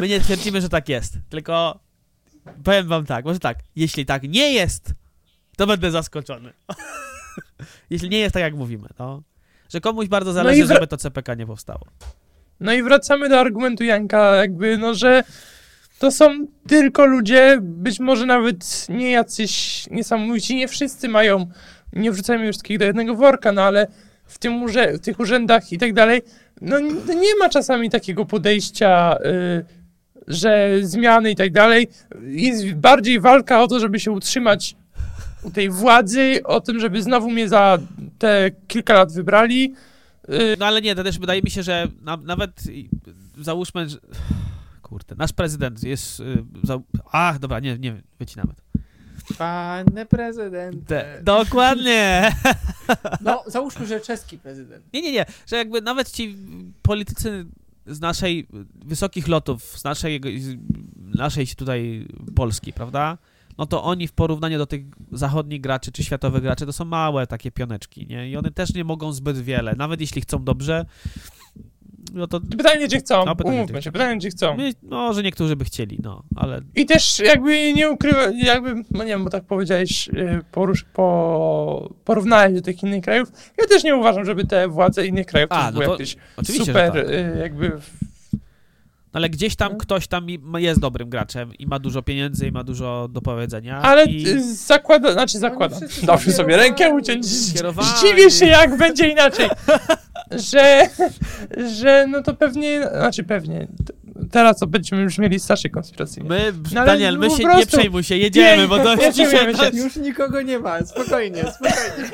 [0.00, 1.80] My nie twierdzimy, że tak jest, tylko
[2.64, 4.92] powiem wam tak, może tak, jeśli tak nie jest,
[5.56, 6.52] to będę zaskoczony.
[7.90, 9.22] jeśli nie jest tak, jak mówimy, no.
[9.68, 11.86] Że komuś bardzo no zależy, no żeby to CPK nie powstało.
[12.60, 15.24] No i wracamy do argumentu Janka, jakby, no, że
[15.98, 21.46] to są tylko ludzie, być może nawet nie jacyś niesamowici, nie wszyscy mają
[21.92, 23.86] nie wrzucajmy wszystkich do jednego worka, no ale
[24.24, 26.22] w, tym urze- w tych urzędach i tak dalej,
[26.60, 26.78] no
[27.14, 29.64] nie ma czasami takiego podejścia, y,
[30.28, 31.88] że zmiany i tak dalej.
[32.22, 34.76] Jest bardziej walka o to, żeby się utrzymać
[35.50, 37.78] tej władzy, o tym, żeby znowu mnie za
[38.18, 39.74] te kilka lat wybrali.
[40.28, 42.62] Y, no ale nie, to też wydaje mi się, że na, nawet
[43.38, 43.98] załóżmy, że...
[44.82, 46.20] Kurde, nasz prezydent jest...
[46.20, 46.78] Y, za...
[47.12, 48.62] Ach, dobra, nie, nie, wycinamy to.
[49.38, 50.84] Panie prezydent.
[51.22, 52.22] Dokładnie.
[53.20, 54.84] No, załóżmy, że czeski prezydent.
[54.92, 56.36] Nie, nie, nie, że jakby nawet ci
[56.82, 57.46] politycy
[57.86, 58.46] z naszej
[58.84, 60.56] wysokich lotów, z naszej, z
[61.18, 63.18] naszej tutaj Polski, prawda?
[63.62, 64.82] No to oni w porównaniu do tych
[65.12, 68.30] zachodnich graczy czy światowych graczy to są małe takie pioneczki, nie?
[68.30, 70.86] I one też nie mogą zbyt wiele, nawet jeśli chcą dobrze,
[72.14, 73.24] no to Pytanie, czy chcą.
[73.24, 74.56] No, pytanie, Umówmy się, pytanie, czy chcą.
[74.82, 79.10] no, że niektórzy by chcieli, no, ale I też jakby nie ukrywa, jakby, no nie
[79.10, 83.32] wiem, bo tak powiedziałeś, y, porusz, po, porównałeś do tych innych krajów.
[83.58, 86.16] Ja też nie uważam, żeby te władze innych krajów A, też no były to jakieś
[86.36, 87.08] oczywiście, super, tak.
[87.08, 87.72] y, jakby,
[89.12, 89.78] w- Ale gdzieś tam No.
[89.78, 90.26] ktoś tam
[90.58, 93.82] jest dobrym graczem i ma dużo pieniędzy i ma dużo do powiedzenia.
[93.82, 94.28] ale i...
[94.28, 95.76] y, zakłada, znaczy zakłada.
[95.76, 97.26] wszyscy są Dobrze sobie rękę uciąć.
[97.26, 99.48] Zdziwię się, jak będzie inaczej.
[100.52, 100.88] że,
[101.78, 103.68] że no to pewnie, znaczy pewnie,
[104.30, 106.28] teraz to będziemy już mieli starszej konspiracyjnie.
[106.28, 109.56] My, No Daniel, my się nie prostu- przejmuj się, jedziemy, Nie, bo to nie dzisiaj...
[109.56, 109.76] się.
[109.76, 112.10] Już nikogo nie ma, spokojnie, spokojnie.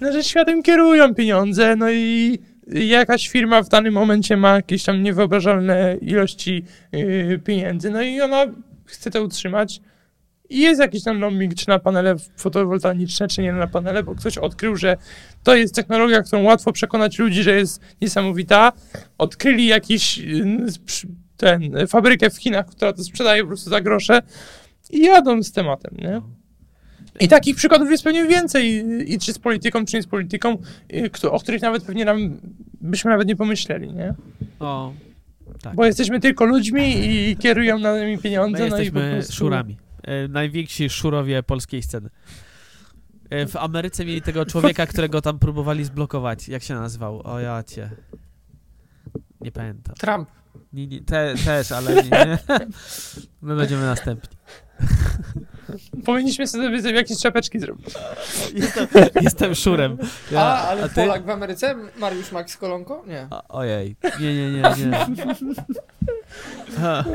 [0.00, 2.38] No, że światem kierują pieniądze, no i
[2.72, 8.46] jakaś firma w danym momencie ma jakieś tam niewyobrażalne ilości yy, pieniędzy, no i ona
[8.84, 9.80] chce to utrzymać.
[10.50, 14.38] I jest jakiś tam lobbying, czy na panele fotowoltaiczne, czy nie na panele, bo ktoś
[14.38, 14.96] odkrył, że
[15.42, 18.72] to jest technologia, którą łatwo przekonać ludzi, że jest niesamowita.
[19.18, 20.20] Odkryli jakiś
[20.66, 21.06] sprz-
[21.36, 24.22] ten, fabrykę w Chinach, która to sprzedaje po prostu za grosze
[24.90, 26.22] i jadą z tematem, nie?
[27.20, 30.58] I takich przykładów jest pewnie więcej, i- i czy z polityką, czy nie z polityką,
[30.90, 32.40] i kto- o których nawet pewnie nam
[32.80, 34.14] byśmy nawet nie pomyśleli, nie?
[34.60, 34.92] O,
[35.62, 35.74] tak.
[35.74, 39.32] Bo jesteśmy tylko ludźmi i kierują nami pieniądze, My no i jesteśmy prostu...
[39.32, 39.76] szurami.
[40.02, 42.10] E, najwięksi szurowie polskiej sceny.
[43.30, 46.48] E, w Ameryce mieli tego człowieka, którego tam próbowali zblokować.
[46.48, 47.20] Jak się nazywał?
[47.26, 47.90] O ja cię.
[49.40, 49.94] Nie pamiętam.
[49.94, 50.28] Trump.
[50.72, 52.38] Nie, nie, te, też, ale nie, nie.
[53.42, 54.36] My będziemy następni.
[56.04, 57.94] Powinniśmy sobie jakieś czapeczki zrobić.
[58.54, 58.86] Jestem,
[59.22, 59.98] jestem szurem.
[60.32, 60.94] Ja, A, ale ty?
[60.94, 61.74] Polak w Ameryce?
[61.98, 63.04] Mariusz Max Kolonko?
[63.06, 63.26] Nie.
[63.30, 63.96] A, ojej.
[64.20, 65.06] Nie, nie, nie, nie.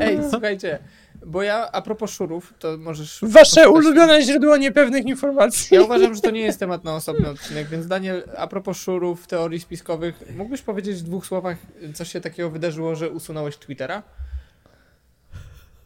[0.00, 0.78] Ej, słuchajcie,
[1.26, 3.18] bo ja a propos szurów, to możesz...
[3.22, 5.76] Wasze ulubione źródło niepewnych informacji.
[5.76, 9.26] Ja uważam, że to nie jest temat na osobny odcinek, więc Daniel, a propos szurów,
[9.26, 11.56] teorii spiskowych, mógłbyś powiedzieć w dwóch słowach,
[11.94, 14.02] co się takiego wydarzyło, że usunąłeś Twittera?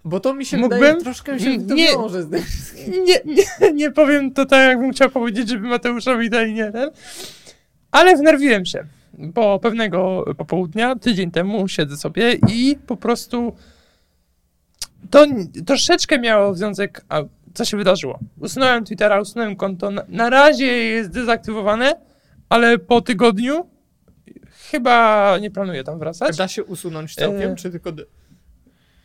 [0.05, 0.80] Bo to mi się Mógłbym?
[0.80, 1.88] wydaje, troszkę się to Nie.
[1.92, 2.42] wiąże z tym.
[3.05, 6.90] Nie, nie, nie powiem to tak, jakbym chciał powiedzieć, żeby Mateuszowi dali nie ten.
[7.90, 13.57] Ale wnerwiłem się, bo pewnego popołudnia, tydzień temu siedzę sobie i po prostu
[15.11, 15.26] to
[15.66, 17.22] troszeczkę miało związek, a
[17.55, 18.18] co się wydarzyło.
[18.40, 21.92] Usunąłem Twittera, usunąłem konto, na, na razie jest dezaktywowane,
[22.49, 23.66] ale po tygodniu
[24.70, 26.36] chyba nie planuję tam wracać.
[26.36, 27.92] Da się usunąć całkiem, E, czy tylko...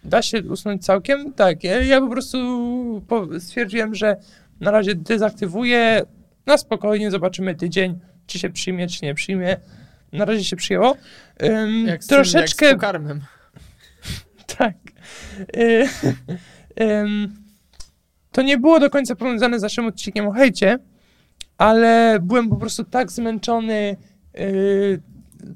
[0.05, 1.33] Da się usunąć całkiem?
[1.33, 1.63] Tak.
[1.63, 2.37] Ja, ja po prostu
[3.39, 4.15] stwierdziłem, że
[4.59, 6.01] na razie dezaktywuję.
[6.45, 9.57] Na spokojnie zobaczymy tydzień, czy się przyjmie, czy nie przyjmie.
[10.13, 10.97] Na razie się przyjęło.
[11.43, 12.65] Ym, Jak z, tym, troszeczkę.
[12.65, 13.21] jak z pokarmem.
[14.57, 14.75] tak.
[15.57, 15.87] Y,
[16.81, 17.33] ym,
[18.31, 20.79] to nie było do końca powiązane z naszym odcinkiem o hejcie,
[21.57, 23.97] ale byłem po prostu tak zmęczony
[24.39, 25.01] y,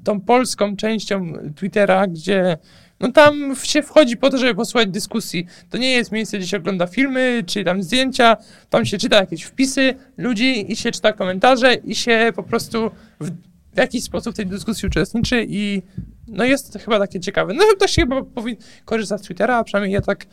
[0.04, 2.58] tą polską częścią Twittera, gdzie
[3.00, 5.46] no tam się wchodzi po to, żeby posłuchać dyskusji.
[5.70, 8.36] To nie jest miejsce, gdzie się ogląda filmy, czy tam zdjęcia,
[8.70, 12.90] tam się czyta jakieś wpisy ludzi i się czyta komentarze i się po prostu
[13.20, 13.30] w,
[13.74, 15.82] w jakiś sposób w tej dyskusji uczestniczy i
[16.28, 17.54] no jest to chyba takie ciekawe.
[17.54, 20.26] No to się chyba powinien korzystać z Twittera, a przynajmniej ja tak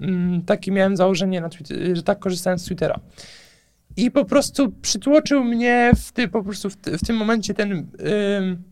[0.00, 3.00] mm, miałem założenie na Twitter, że tak korzystałem z Twittera.
[3.96, 7.86] I po prostu przytłoczył mnie w, ty, po prostu w, ty, w tym momencie ten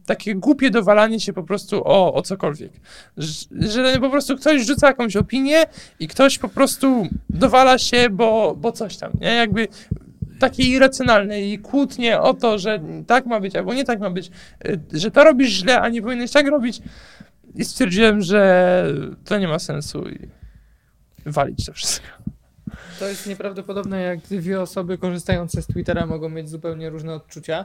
[0.06, 2.72] takie głupie dowalanie się po prostu o, o cokolwiek.
[3.16, 5.64] Że, że po prostu ktoś rzuca jakąś opinię
[6.00, 9.34] i ktoś po prostu dowala się, bo, bo coś tam, nie?
[9.34, 9.68] Jakby
[10.38, 14.30] takie irracjonalne i kłótnie o to, że tak ma być albo nie tak ma być,
[14.66, 16.82] y, że to robisz źle, a nie powinieneś tak robić.
[17.54, 18.86] I stwierdziłem, że
[19.24, 20.28] to nie ma sensu i
[21.26, 22.23] walić to wszystko.
[22.98, 27.64] To jest nieprawdopodobne, jak dwie osoby korzystające z Twittera mogą mieć zupełnie różne odczucia,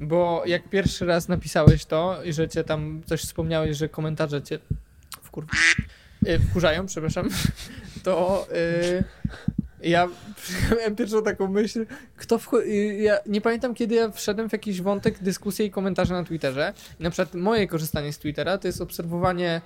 [0.00, 4.58] bo jak pierwszy raz napisałeś to i że cię tam coś wspomniałeś, że komentarze cię
[5.22, 5.46] wkur...
[6.26, 7.28] y, wkurzają, przepraszam,
[8.04, 9.04] to y,
[9.82, 10.08] ja
[10.78, 11.86] miałem pierwszą taką myśl,
[12.16, 12.58] kto wchu...
[12.58, 16.72] y, ja nie pamiętam kiedy ja wszedłem w jakiś wątek dyskusji i komentarze na Twitterze.
[17.00, 19.60] Na przykład moje korzystanie z Twittera to jest obserwowanie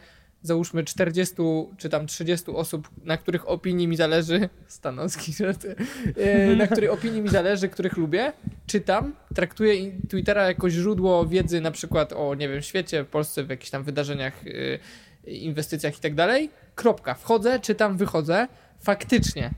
[0.45, 1.35] załóżmy 40
[1.79, 5.77] czy tam 30 osób, na których opinii mi zależy, stanowski żarty,
[6.17, 8.33] e, na których opinii mi zależy, których lubię,
[8.67, 13.51] czytam, traktuję Twittera jako źródło wiedzy na przykład o, nie wiem, świecie, w Polsce, w
[13.51, 18.49] jakichś tam wydarzeniach, e, inwestycjach i tak dalej, kropka, wchodzę, czytam, wychodzę,
[18.81, 19.51] faktycznie,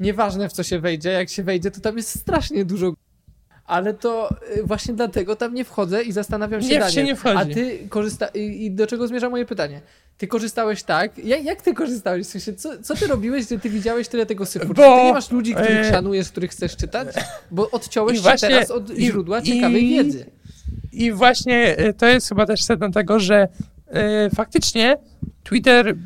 [0.00, 2.92] nieważne w co się wejdzie, jak się wejdzie, to tam jest strasznie dużo
[3.64, 7.04] ale to e, właśnie dlatego tam nie wchodzę i zastanawiam się, Nie, w Daniel, się
[7.04, 7.16] nie.
[7.16, 7.36] wchodzi.
[7.36, 8.26] a ty korzysta...
[8.34, 9.80] I do czego zmierza moje pytanie?
[10.18, 11.18] Ty korzystałeś tak?
[11.18, 12.26] Jak, jak ty korzystałeś?
[12.26, 14.66] W sensie, co, co ty robiłeś, że ty widziałeś tyle tego syfu?
[14.68, 17.08] Bo, Czy ty nie masz ludzi, których e, szanujesz, których chcesz czytać?
[17.50, 20.26] Bo odciąłeś się właśnie- teraz od i- źródła i- ciekawej wiedzy.
[20.92, 23.48] I właśnie e, to jest chyba też sedno tego, że
[23.88, 24.96] e, faktycznie
[25.44, 25.96] Twitter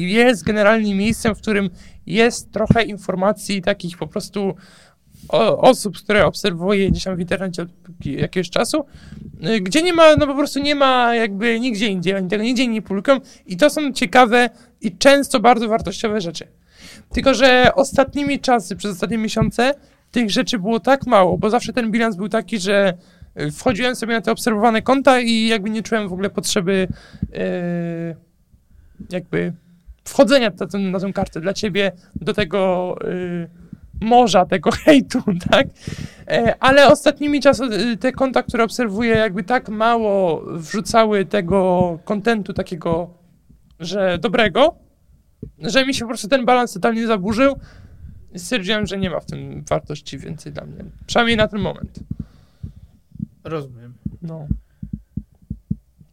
[0.00, 1.70] jest generalnie miejscem, w którym
[2.06, 4.54] jest trochę informacji takich po prostu
[5.28, 7.68] osób, które obserwuję gdzieś tam w internecie od
[8.04, 8.84] jakiegoś czasu,
[9.46, 12.66] y, gdzie nie ma, no po prostu nie ma jakby nigdzie indziej, oni tego nigdzie
[12.66, 14.50] nie publikują i to są ciekawe
[14.80, 16.46] i często bardzo wartościowe rzeczy.
[17.12, 19.74] Tylko, że ostatnimi czasy, przez ostatnie miesiące
[20.10, 22.94] tych rzeczy było tak mało, bo zawsze ten bilans był taki, że
[23.40, 26.88] y, wchodziłem sobie na te obserwowane konta i jakby nie czułem w ogóle potrzeby
[27.32, 28.16] yy,
[29.10, 29.52] jakby
[30.04, 33.48] wchodzenia na, tę- na tę kartę dla ciebie do tego yy,
[34.00, 35.66] morza tego hejtu, tak?
[36.28, 42.52] E, ale ostatnimi czasy y, te konta, które obserwuję, jakby tak mało wrzucały tego kontentu
[42.52, 43.10] takiego,
[43.80, 44.74] że dobrego,
[45.58, 47.56] że mi się po prostu ten balans totalnie zaburzył.
[48.36, 50.84] Stwierdziłem, że nie ma w tym wartości więcej dla mnie.
[51.06, 51.98] Przynajmniej na ten moment.
[53.44, 53.94] Rozumiem.
[54.22, 54.46] No.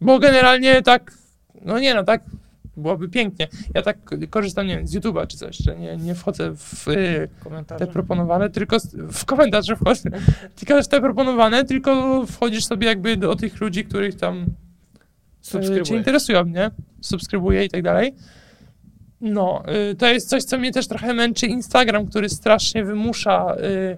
[0.01, 1.13] Bo generalnie tak,
[1.61, 2.23] no nie no, tak
[2.77, 3.47] byłoby pięknie.
[3.73, 3.97] Ja tak
[4.29, 7.29] korzystam, nie wiem, z YouTube'a czy coś, że nie, nie wchodzę w y,
[7.77, 8.77] te proponowane, tylko
[9.11, 10.09] w komentarze wchodzę.
[10.55, 14.51] tylko że te proponowane, tylko wchodzisz sobie jakby do tych ludzi, których tam e, cię
[15.41, 15.97] Subskrybuję.
[15.97, 16.71] interesują, nie?
[17.01, 18.13] Subskrybuję i tak dalej.
[19.21, 23.97] No, y, to jest coś, co mnie też trochę męczy Instagram, który strasznie wymusza y,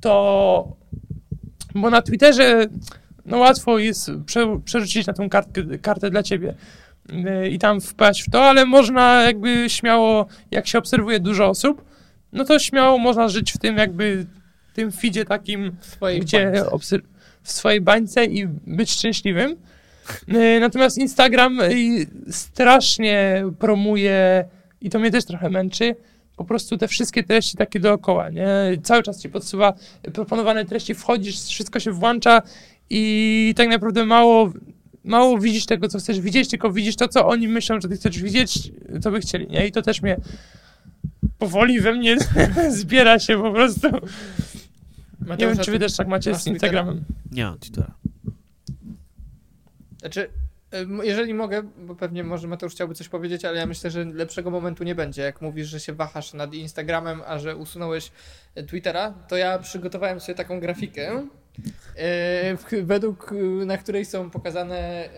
[0.00, 0.76] to,
[1.74, 2.66] bo na Twitterze
[3.26, 6.54] no łatwo jest prze, przerzucić na tą kartkę, kartę dla ciebie
[7.50, 11.84] i tam wpaść w to, ale można jakby śmiało, jak się obserwuje dużo osób,
[12.32, 14.26] no to śmiało można żyć w tym jakby
[14.74, 16.64] tym feedzie takim W swojej gdzie bańce.
[16.70, 17.00] obser-
[17.42, 19.56] w swojej bańce i być szczęśliwym.
[20.28, 21.68] E, Natomiast Instagram e,
[22.30, 24.44] strasznie promuje
[24.80, 25.96] i to mnie też trochę męczy.
[26.36, 28.46] Po prostu te wszystkie treści takie dookoła, nie?
[28.82, 29.72] Cały czas ci podsuwa
[30.14, 32.42] proponowane treści, wchodzisz, wszystko się włącza
[32.90, 34.52] i tak naprawdę mało,
[35.04, 38.22] mało widzisz tego, co chcesz widzieć, tylko widzisz to, co oni myślą, że ty chcesz
[38.22, 39.66] widzieć, co by chcieli, nie?
[39.66, 40.16] I to też mnie
[41.38, 42.16] powoli we mnie
[42.80, 43.88] zbiera się po prostu.
[43.90, 46.46] Nie Mateusz, wiem, a czy wy też tak macie z?
[46.46, 47.04] Instagramem.
[47.32, 47.94] Nie mam Twittera.
[50.00, 50.28] Znaczy,
[51.02, 54.84] jeżeli mogę, bo pewnie może Mateusz chciałby coś powiedzieć, ale ja myślę, że lepszego momentu
[54.84, 55.22] nie będzie.
[55.22, 58.12] Jak mówisz, że się wahasz nad Instagramem, a że usunąłeś
[58.54, 61.26] e, Twittera, to ja przygotowałem sobie taką grafikę,
[62.82, 65.10] według e, na której są pokazane e,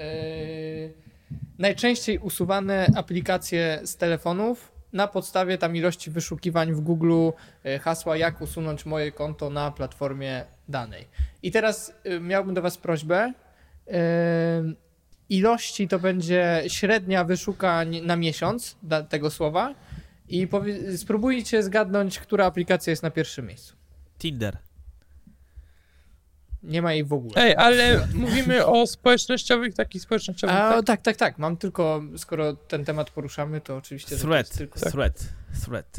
[1.58, 7.30] najczęściej usuwane aplikacje z telefonów na podstawie tam ilości wyszukiwań w Google
[7.64, 11.08] e, hasła jak usunąć moje konto na platformie danej.
[11.42, 13.32] I teraz miałbym do Was prośbę,
[15.28, 18.76] ilości to będzie średnia wyszukań na miesiąc
[19.08, 19.74] tego słowa
[20.28, 20.48] i
[20.96, 23.76] spróbujcie zgadnąć, która aplikacja jest na pierwszym miejscu.
[24.18, 24.63] Tinder.
[26.64, 27.34] Nie ma jej w ogóle.
[27.36, 30.56] Ej, ale mówimy o społecznościowych, takich społecznościowych.
[30.56, 30.84] A, tak?
[30.86, 31.38] tak, tak, tak.
[31.38, 34.16] Mam tylko, skoro ten temat poruszamy, to oczywiście.
[34.16, 34.46] to Thread.
[34.46, 34.80] jest tylko...
[34.80, 35.28] Thread.
[35.64, 35.96] Thread.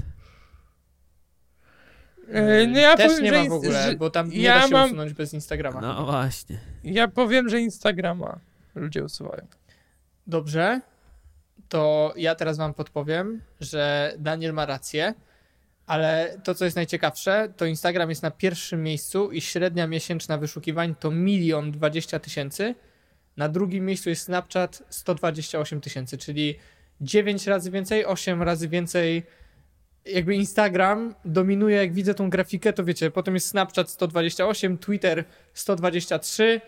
[2.29, 4.59] E, No ja Też powiem, nie że ma w ogóle, że- bo tam nie ja
[4.59, 5.81] da się mam- usunąć bez Instagrama.
[5.81, 6.59] No właśnie.
[6.83, 8.39] Ja powiem, że Instagrama
[8.75, 9.47] ludzie usuwają.
[10.27, 10.81] Dobrze,
[11.69, 15.13] to ja teraz wam podpowiem, że Daniel ma rację,
[15.85, 20.95] ale to, co jest najciekawsze, to Instagram jest na pierwszym miejscu i średnia miesięczna wyszukiwań
[20.99, 22.75] to milion dwadzieścia tysięcy.
[23.37, 26.55] Na drugim miejscu jest Snapchat 128 tysięcy, czyli
[27.01, 29.23] 9 razy więcej, 8 razy więcej.
[30.05, 35.23] Jakby Instagram dominuje, jak widzę tą grafikę, to wiecie, potem jest Snapchat 128, Twitter
[35.53, 36.61] 123,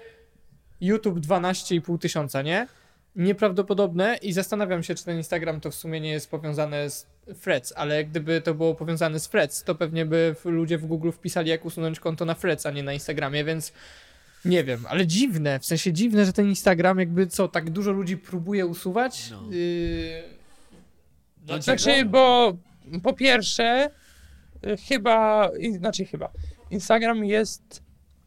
[0.81, 2.67] YouTube 12,5 tysiąca, nie?
[3.15, 7.07] Nieprawdopodobne i zastanawiam się, czy ten Instagram to w sumie nie jest powiązane z
[7.41, 11.49] Threads, ale gdyby to było powiązane z Threads, to pewnie by ludzie w Google wpisali,
[11.49, 13.73] jak usunąć konto na Threads, a nie na Instagramie, więc
[14.45, 18.17] nie wiem, ale dziwne, w sensie dziwne, że ten Instagram jakby co, tak dużo ludzi
[18.17, 19.29] próbuje usuwać.
[19.31, 19.43] No.
[19.51, 20.23] Yy...
[21.37, 21.77] dlaczego?
[21.77, 22.57] Znaczy, bo
[23.03, 23.89] po pierwsze,
[24.65, 26.31] y, chyba, znaczy chyba,
[26.69, 27.83] Instagram jest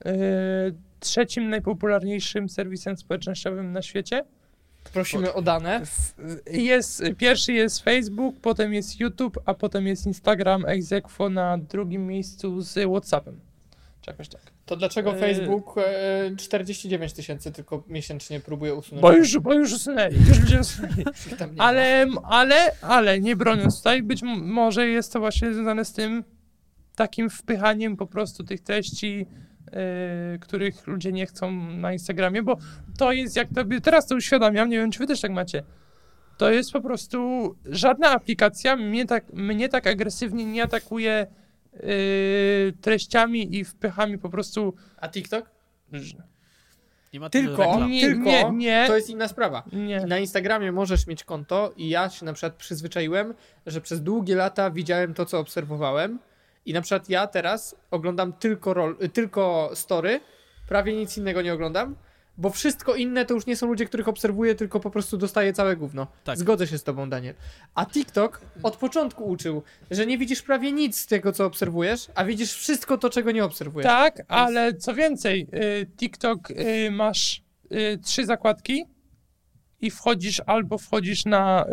[0.06, 0.10] y,
[1.00, 4.24] trzecim najpopularniejszym serwisem społecznościowym na świecie.
[4.92, 5.82] Prosimy o dane.
[6.50, 12.60] Jest, pierwszy jest Facebook, potem jest YouTube, a potem jest Instagram aequo na drugim miejscu
[12.60, 13.40] z Whatsappem.
[14.00, 14.42] Czy jakoś tak.
[14.66, 15.20] To dlaczego Yy.
[15.20, 19.02] Facebook e, 49 tysięcy tylko miesięcznie próbuje usunąć?
[19.02, 21.04] Bo już, bo już usunęli, już ludzie usunęli.
[21.58, 26.24] Ale, ale, ale, nie broniąc tutaj, być może jest to właśnie związane z tym
[26.96, 29.26] takim wpychaniem po prostu tych treści,
[29.72, 32.56] yy, których ludzie nie chcą na Instagramie, bo
[32.98, 35.62] to jest, jak tobie teraz to uświadamiam, nie wiem, czy wy też tak macie,
[36.36, 41.26] to jest po prostu, żadna aplikacja mnie tak, mnie tak agresywnie nie atakuje
[41.72, 41.80] yy,
[42.80, 45.50] treściami i wpychami po prostu A TikTok?
[47.12, 47.86] Nie Tylko.
[47.88, 48.84] Nie, tylko nie, nie.
[48.86, 49.62] to jest inna sprawa.
[49.72, 50.06] Nie.
[50.06, 53.34] Na Instagramie możesz mieć konto i ja się na przykład przyzwyczaiłem,
[53.66, 56.18] że przez długie lata widziałem to, co obserwowałem
[56.66, 60.20] i na przykład ja teraz oglądam tylko, rol, tylko story,
[60.68, 61.96] prawie nic innego nie oglądam,
[62.38, 65.76] bo wszystko inne to już nie są ludzie, których obserwuję, tylko po prostu dostaję całe
[65.76, 66.06] gówno.
[66.24, 66.38] Tak.
[66.38, 67.34] Zgodzę się z tobą, Daniel.
[67.74, 72.24] A TikTok od początku uczył, że nie widzisz prawie nic z tego, co obserwujesz, a
[72.24, 73.86] widzisz wszystko to, czego nie obserwujesz.
[73.86, 77.42] Tak, ale co więcej, y, TikTok y, masz
[77.72, 78.84] y, trzy zakładki
[79.80, 81.66] i wchodzisz albo wchodzisz na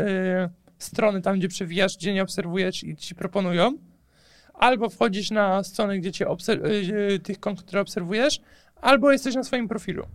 [0.77, 3.77] strony tam, gdzie przewijasz, gdzie nie obserwujesz i ci proponują,
[4.58, 6.53] albo wchodzisz na strony, gdzie cię y,
[7.14, 8.39] y, tych kont, które obserwujesz,
[8.82, 10.08] albo jesteś na swoim profilu.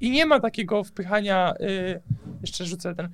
[0.00, 2.00] I nie ma takiego wpychania, y,
[2.40, 3.08] jeszcze rzucę ten,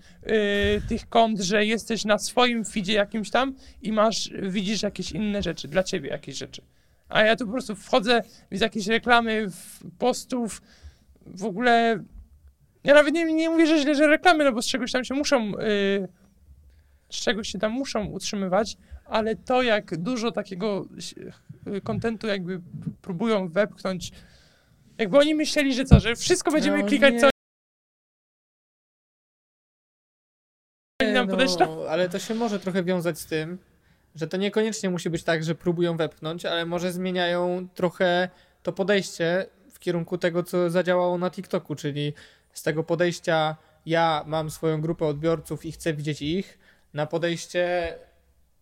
[0.89, 5.69] tych kont, że jesteś na swoim feedzie jakimś tam i masz, widzisz jakieś inne rzeczy,
[5.69, 6.63] dla ciebie jakieś rzeczy.
[7.09, 9.47] A ja tu po prostu wchodzę, widzę jakieś reklamy,
[9.99, 10.63] postów,
[11.27, 12.05] w ogóle.
[12.85, 15.15] Ja nawet nie, nie mówię, że źle, że reklamy, no bo z czegoś tam się
[15.15, 15.53] muszą.
[17.11, 20.87] Z czegoś się tam muszą utrzymywać, ale to, jak dużo takiego
[21.67, 22.61] yy, kontentu jakby
[23.03, 24.13] próbują wepchnąć.
[24.99, 27.21] Jakby oni myśleli, że co, że wszystko będziemy No klikać, nie.
[27.21, 27.29] co
[31.13, 31.29] nam
[31.59, 33.59] no, ale to się może trochę wiązać z tym,
[34.15, 38.29] że to niekoniecznie musi być tak, że próbują wepchnąć, ale może zmieniają trochę
[38.63, 42.13] to podejście w kierunku tego, co zadziałało na TikToku, czyli
[42.53, 43.57] z tego podejścia
[43.87, 46.59] ja mam swoją grupę odbiorców i chcę widzieć ich,
[46.95, 47.95] na podejście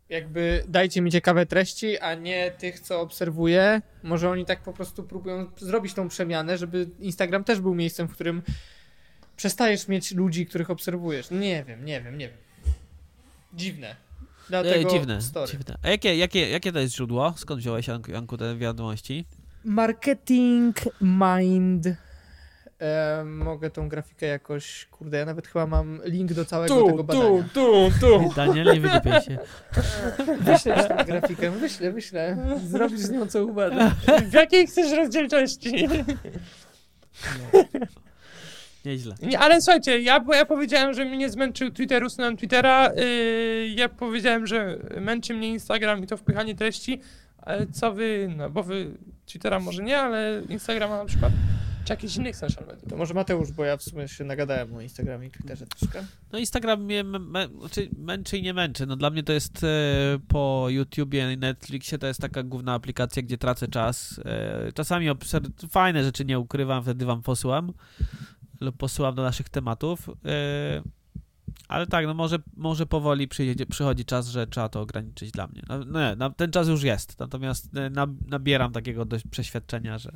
[0.09, 3.83] jakby dajcie mi ciekawe treści, a nie tych, co obserwuję.
[4.03, 8.13] Może oni tak po prostu próbują zrobić tą przemianę, żeby Instagram też był miejscem, w
[8.13, 8.43] którym
[9.37, 11.31] przestajesz mieć ludzi, których obserwujesz.
[11.31, 12.39] Nie wiem, nie wiem, nie wiem.
[13.55, 13.97] Dziwne.
[14.49, 15.53] Dlatego E, dziwne, story.
[15.53, 15.79] dziwne.
[15.83, 17.35] A jakie, jakie, jakie to jest źródło?
[17.37, 19.25] Skąd wziąłeś, Janku, Janku te wiadomości?
[19.65, 21.89] Marketing Mind.
[22.81, 27.45] E, mogę tą grafikę jakoś, kurde, ja nawet chyba mam link do całego tego badania.
[27.55, 28.33] tu, tu.
[28.37, 29.39] Daniel, nie wygłupiaj się.
[30.41, 32.37] Wyślę ci tę grafikę, wyślę, wyślę.
[32.67, 33.93] Zrobisz z nią co uważasz.
[34.31, 35.89] W jakiej chcesz rozdzielczości?
[38.85, 39.15] Nieźle.
[39.23, 42.93] Nie, ale słuchajcie, ja, bo ja powiedziałem, że mnie zmęczył Twitter, usunąłem Twittera.
[42.97, 47.01] Yy, ja powiedziałem, że męczy mnie Instagram i to wpychanie treści.
[47.39, 48.91] Ale co wy, no bo wy
[49.27, 51.33] Twittera może nie, ale Instagrama na przykład,
[51.87, 52.91] czy jakichś innych social mediów.
[52.91, 56.05] To może Mateusz, bo ja w sumie się nagadałem o Instagramie i Twitterze troszkę.
[56.33, 57.05] No Instagram mnie
[57.61, 58.87] znaczy męczy i nie męczy.
[58.87, 59.69] No dla mnie to jest e,
[60.29, 64.21] po YouTubie i Netflixie to jest taka główna aplikacja, gdzie tracę czas.
[64.25, 67.73] E, czasami obser- fajne rzeczy nie ukrywam, wtedy wam posyłam
[68.61, 70.09] lub posyłam do naszych tematów.
[70.25, 70.83] E,
[71.69, 75.63] ale tak, no może, może powoli przyjedzie, przychodzi czas, że trzeba to ograniczyć dla mnie.
[75.69, 80.13] No, no nie, no, ten czas już jest, natomiast nab, nabieram takiego dość przeświadczenia, że,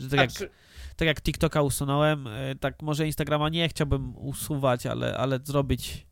[0.00, 0.50] że tak A jak czy,
[0.96, 6.06] tak jak TikToka usunąłem, y, tak może Instagrama nie chciałbym usuwać, ale, ale zrobić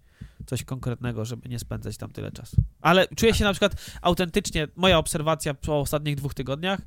[0.47, 2.57] coś konkretnego, żeby nie spędzać tam tyle czasu.
[2.81, 6.81] Ale czuję się na przykład autentycznie, moja obserwacja po ostatnich dwóch tygodniach,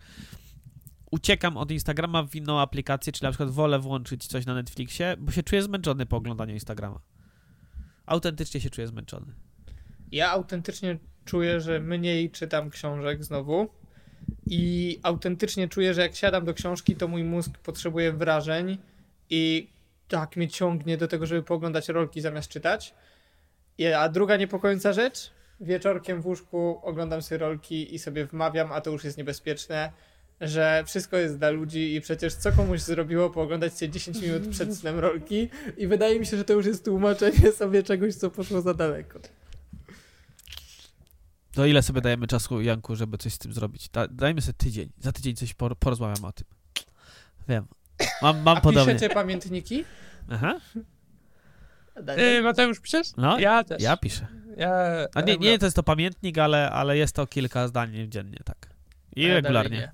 [1.11, 5.31] uciekam od Instagrama w inną aplikację, czyli na przykład wolę włączyć coś na Netflixie, bo
[5.31, 6.99] się czuję zmęczony po oglądaniu Instagrama.
[8.05, 9.33] Autentycznie się czuję zmęczony.
[10.11, 13.69] ja autentycznie czuję, że mniej czytam książek znowu
[14.45, 18.77] i autentycznie czuję, że jak siadam do książki, to mój mózg potrzebuje wrażeń
[19.29, 19.69] i
[20.07, 22.93] tak mnie ciągnie do tego, żeby pooglądać rolki zamiast czytać.
[23.97, 28.91] A druga niepokojąca rzecz, wieczorkiem w łóżku oglądam sobie rolki i sobie wmawiam, a to
[28.91, 29.91] już jest niebezpieczne,
[30.41, 34.75] że wszystko jest dla ludzi i przecież co komuś zrobiło pooglądać sobie 10 minut przed
[34.77, 38.61] snem rolki i wydaje mi się, że to już jest tłumaczenie sobie czegoś, co poszło
[38.61, 39.19] za daleko.
[41.53, 43.89] To ile sobie dajemy czasu, Janku, żeby coś z tym zrobić?
[43.89, 44.89] Da, dajmy sobie tydzień.
[44.99, 46.47] Za tydzień coś por, porozmawiam o tym.
[47.47, 47.65] Wiem.
[48.21, 48.93] Mam, mam A podobnie.
[48.93, 49.83] piszecie pamiętniki?
[50.29, 50.59] Aha.
[52.17, 53.07] Yy, Mateusz, piszesz?
[53.17, 53.81] No, ja też.
[53.83, 54.27] Ja piszę.
[54.57, 54.73] Ja,
[55.15, 58.69] A nie, nie to jest to pamiętnik, ale, ale jest to kilka zdań dziennie, tak.
[59.15, 59.91] I Ale regularnie.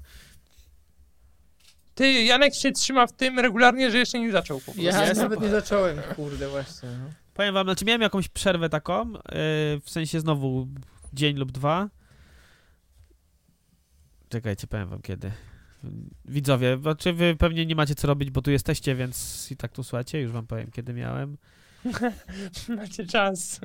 [1.95, 4.81] Ty, Janek się trzyma w tym regularnie, że jeszcze nie zaczął po prostu.
[4.81, 5.21] Ja Jest.
[5.21, 6.89] nawet nie zacząłem, kurde, właśnie.
[6.89, 7.09] No.
[7.33, 9.19] Powiem wam, znaczy miałem jakąś przerwę taką, yy,
[9.79, 10.67] w sensie znowu
[11.13, 11.89] dzień lub dwa.
[14.29, 15.31] Czekajcie, powiem wam kiedy.
[16.25, 19.83] Widzowie, znaczy wy pewnie nie macie co robić, bo tu jesteście, więc i tak tu
[19.83, 21.37] słuchacie, już wam powiem kiedy miałem.
[22.77, 23.59] Macie czas.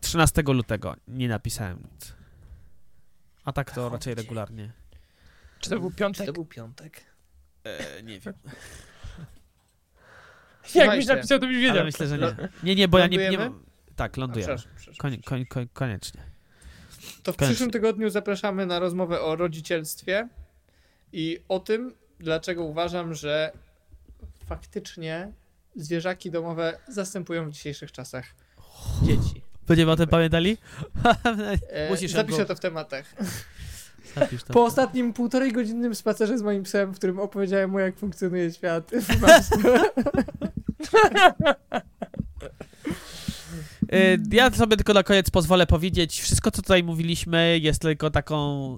[0.00, 2.14] 13 lutego nie napisałem nic.
[3.44, 4.72] A tak to raczej regularnie.
[5.60, 6.32] Czy to był piątek?
[6.32, 7.00] był piątek?
[7.64, 8.34] E, nie wiem.
[10.74, 11.76] Jakbyś napisał, to byś wiedział.
[11.76, 12.34] Ale myślę, że nie.
[12.62, 13.50] Nie, nie, bo ja nie, nie.
[13.96, 14.56] Tak, lądujemy.
[14.98, 16.37] Konie, koń, koniecznie.
[17.22, 20.28] To w przyszłym tygodniu zapraszamy na rozmowę o rodzicielstwie
[21.12, 23.52] i o tym, dlaczego uważam, że
[24.46, 25.32] faktycznie
[25.76, 28.24] zwierzaki domowe zastępują w dzisiejszych czasach
[29.02, 29.42] dzieci.
[29.68, 30.58] Będziemy o tym pamiętali?
[31.68, 33.14] E, Musisz Zapiszę to w tematach.
[34.52, 38.90] Po ostatnim półtorej godzinnym spacerze z moim psem, w którym opowiedziałem mu, jak funkcjonuje świat.
[43.92, 48.74] Y, Ja sobie tylko na koniec pozwolę powiedzieć, wszystko co tutaj mówiliśmy jest tylko taką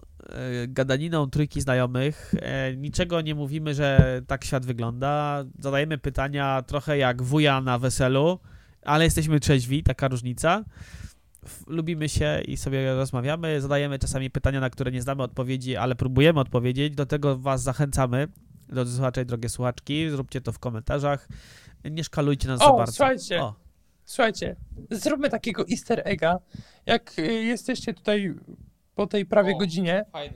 [0.64, 2.34] y, gadaniną trójki znajomych.
[2.42, 5.44] E, Niczego nie mówimy, że tak świat wygląda.
[5.58, 8.38] Zadajemy pytania trochę jak wuja na weselu,
[8.82, 10.64] ale jesteśmy trzeźwi, taka różnica.
[11.66, 13.60] Lubimy się i sobie rozmawiamy.
[13.60, 16.94] Zadajemy czasami pytania, na które nie znamy odpowiedzi, ale próbujemy odpowiedzieć.
[16.94, 18.28] Do tego Was zachęcamy,
[18.68, 20.10] drodzy słuchacze i drogie słuchaczki.
[20.10, 21.28] Zróbcie to w komentarzach.
[21.84, 22.92] Nie szkalujcie nas O, za bardzo.
[22.92, 23.42] słuchajcie.
[23.42, 23.69] O.
[24.10, 24.56] Słuchajcie,
[24.90, 26.38] zróbmy takiego easter egga.
[26.86, 28.34] Jak y, jesteście tutaj
[28.94, 29.58] po tej prawie O.
[29.58, 30.34] godzinie, Fajne.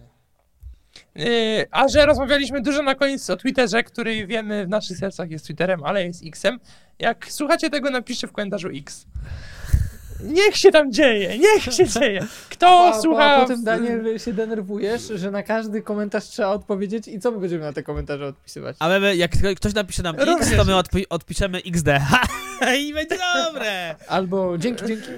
[1.14, 5.46] Yy, a że rozmawialiśmy dużo na koniec o Twitterze, który wiemy w naszych sercach jest
[5.46, 6.60] Twitterem, ale jest Xem.
[6.98, 9.06] Jak słuchacie tego, napiszcie w komentarzu X.
[10.24, 12.26] Niech się tam dzieje, niech się dzieje.
[12.50, 13.24] Kto A, słucha...
[13.36, 17.62] a potem, Daniel, się denerwujesz, że na każdy komentarz trzeba odpowiedzieć i co my będziemy
[17.64, 18.76] na te komentarze odpisywać?
[18.78, 20.56] A my, jak ktoś napisze nam X, Również.
[20.56, 21.88] to my odpi- odpiszemy XD.
[22.80, 23.94] I będzie dobre.
[24.08, 25.08] Albo dzięki, dzięki.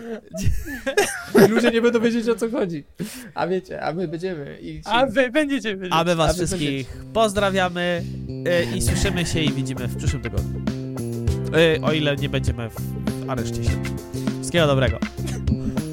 [1.54, 2.84] Ludzie nie będą wiedzieć, o co chodzi.
[3.34, 4.58] A wiecie, a my będziemy.
[4.60, 5.92] I A wy będziecie wiedzieć.
[5.92, 8.02] A my was A wszystkich pozdrawiamy
[8.72, 10.60] y, i słyszymy się i widzimy w przyszłym tygodniu.
[11.76, 12.76] Y, o ile nie będziemy w
[13.30, 13.70] areszcie się.
[14.56, 14.98] Wszystkiego dobrego.
[15.50, 15.85] Mm.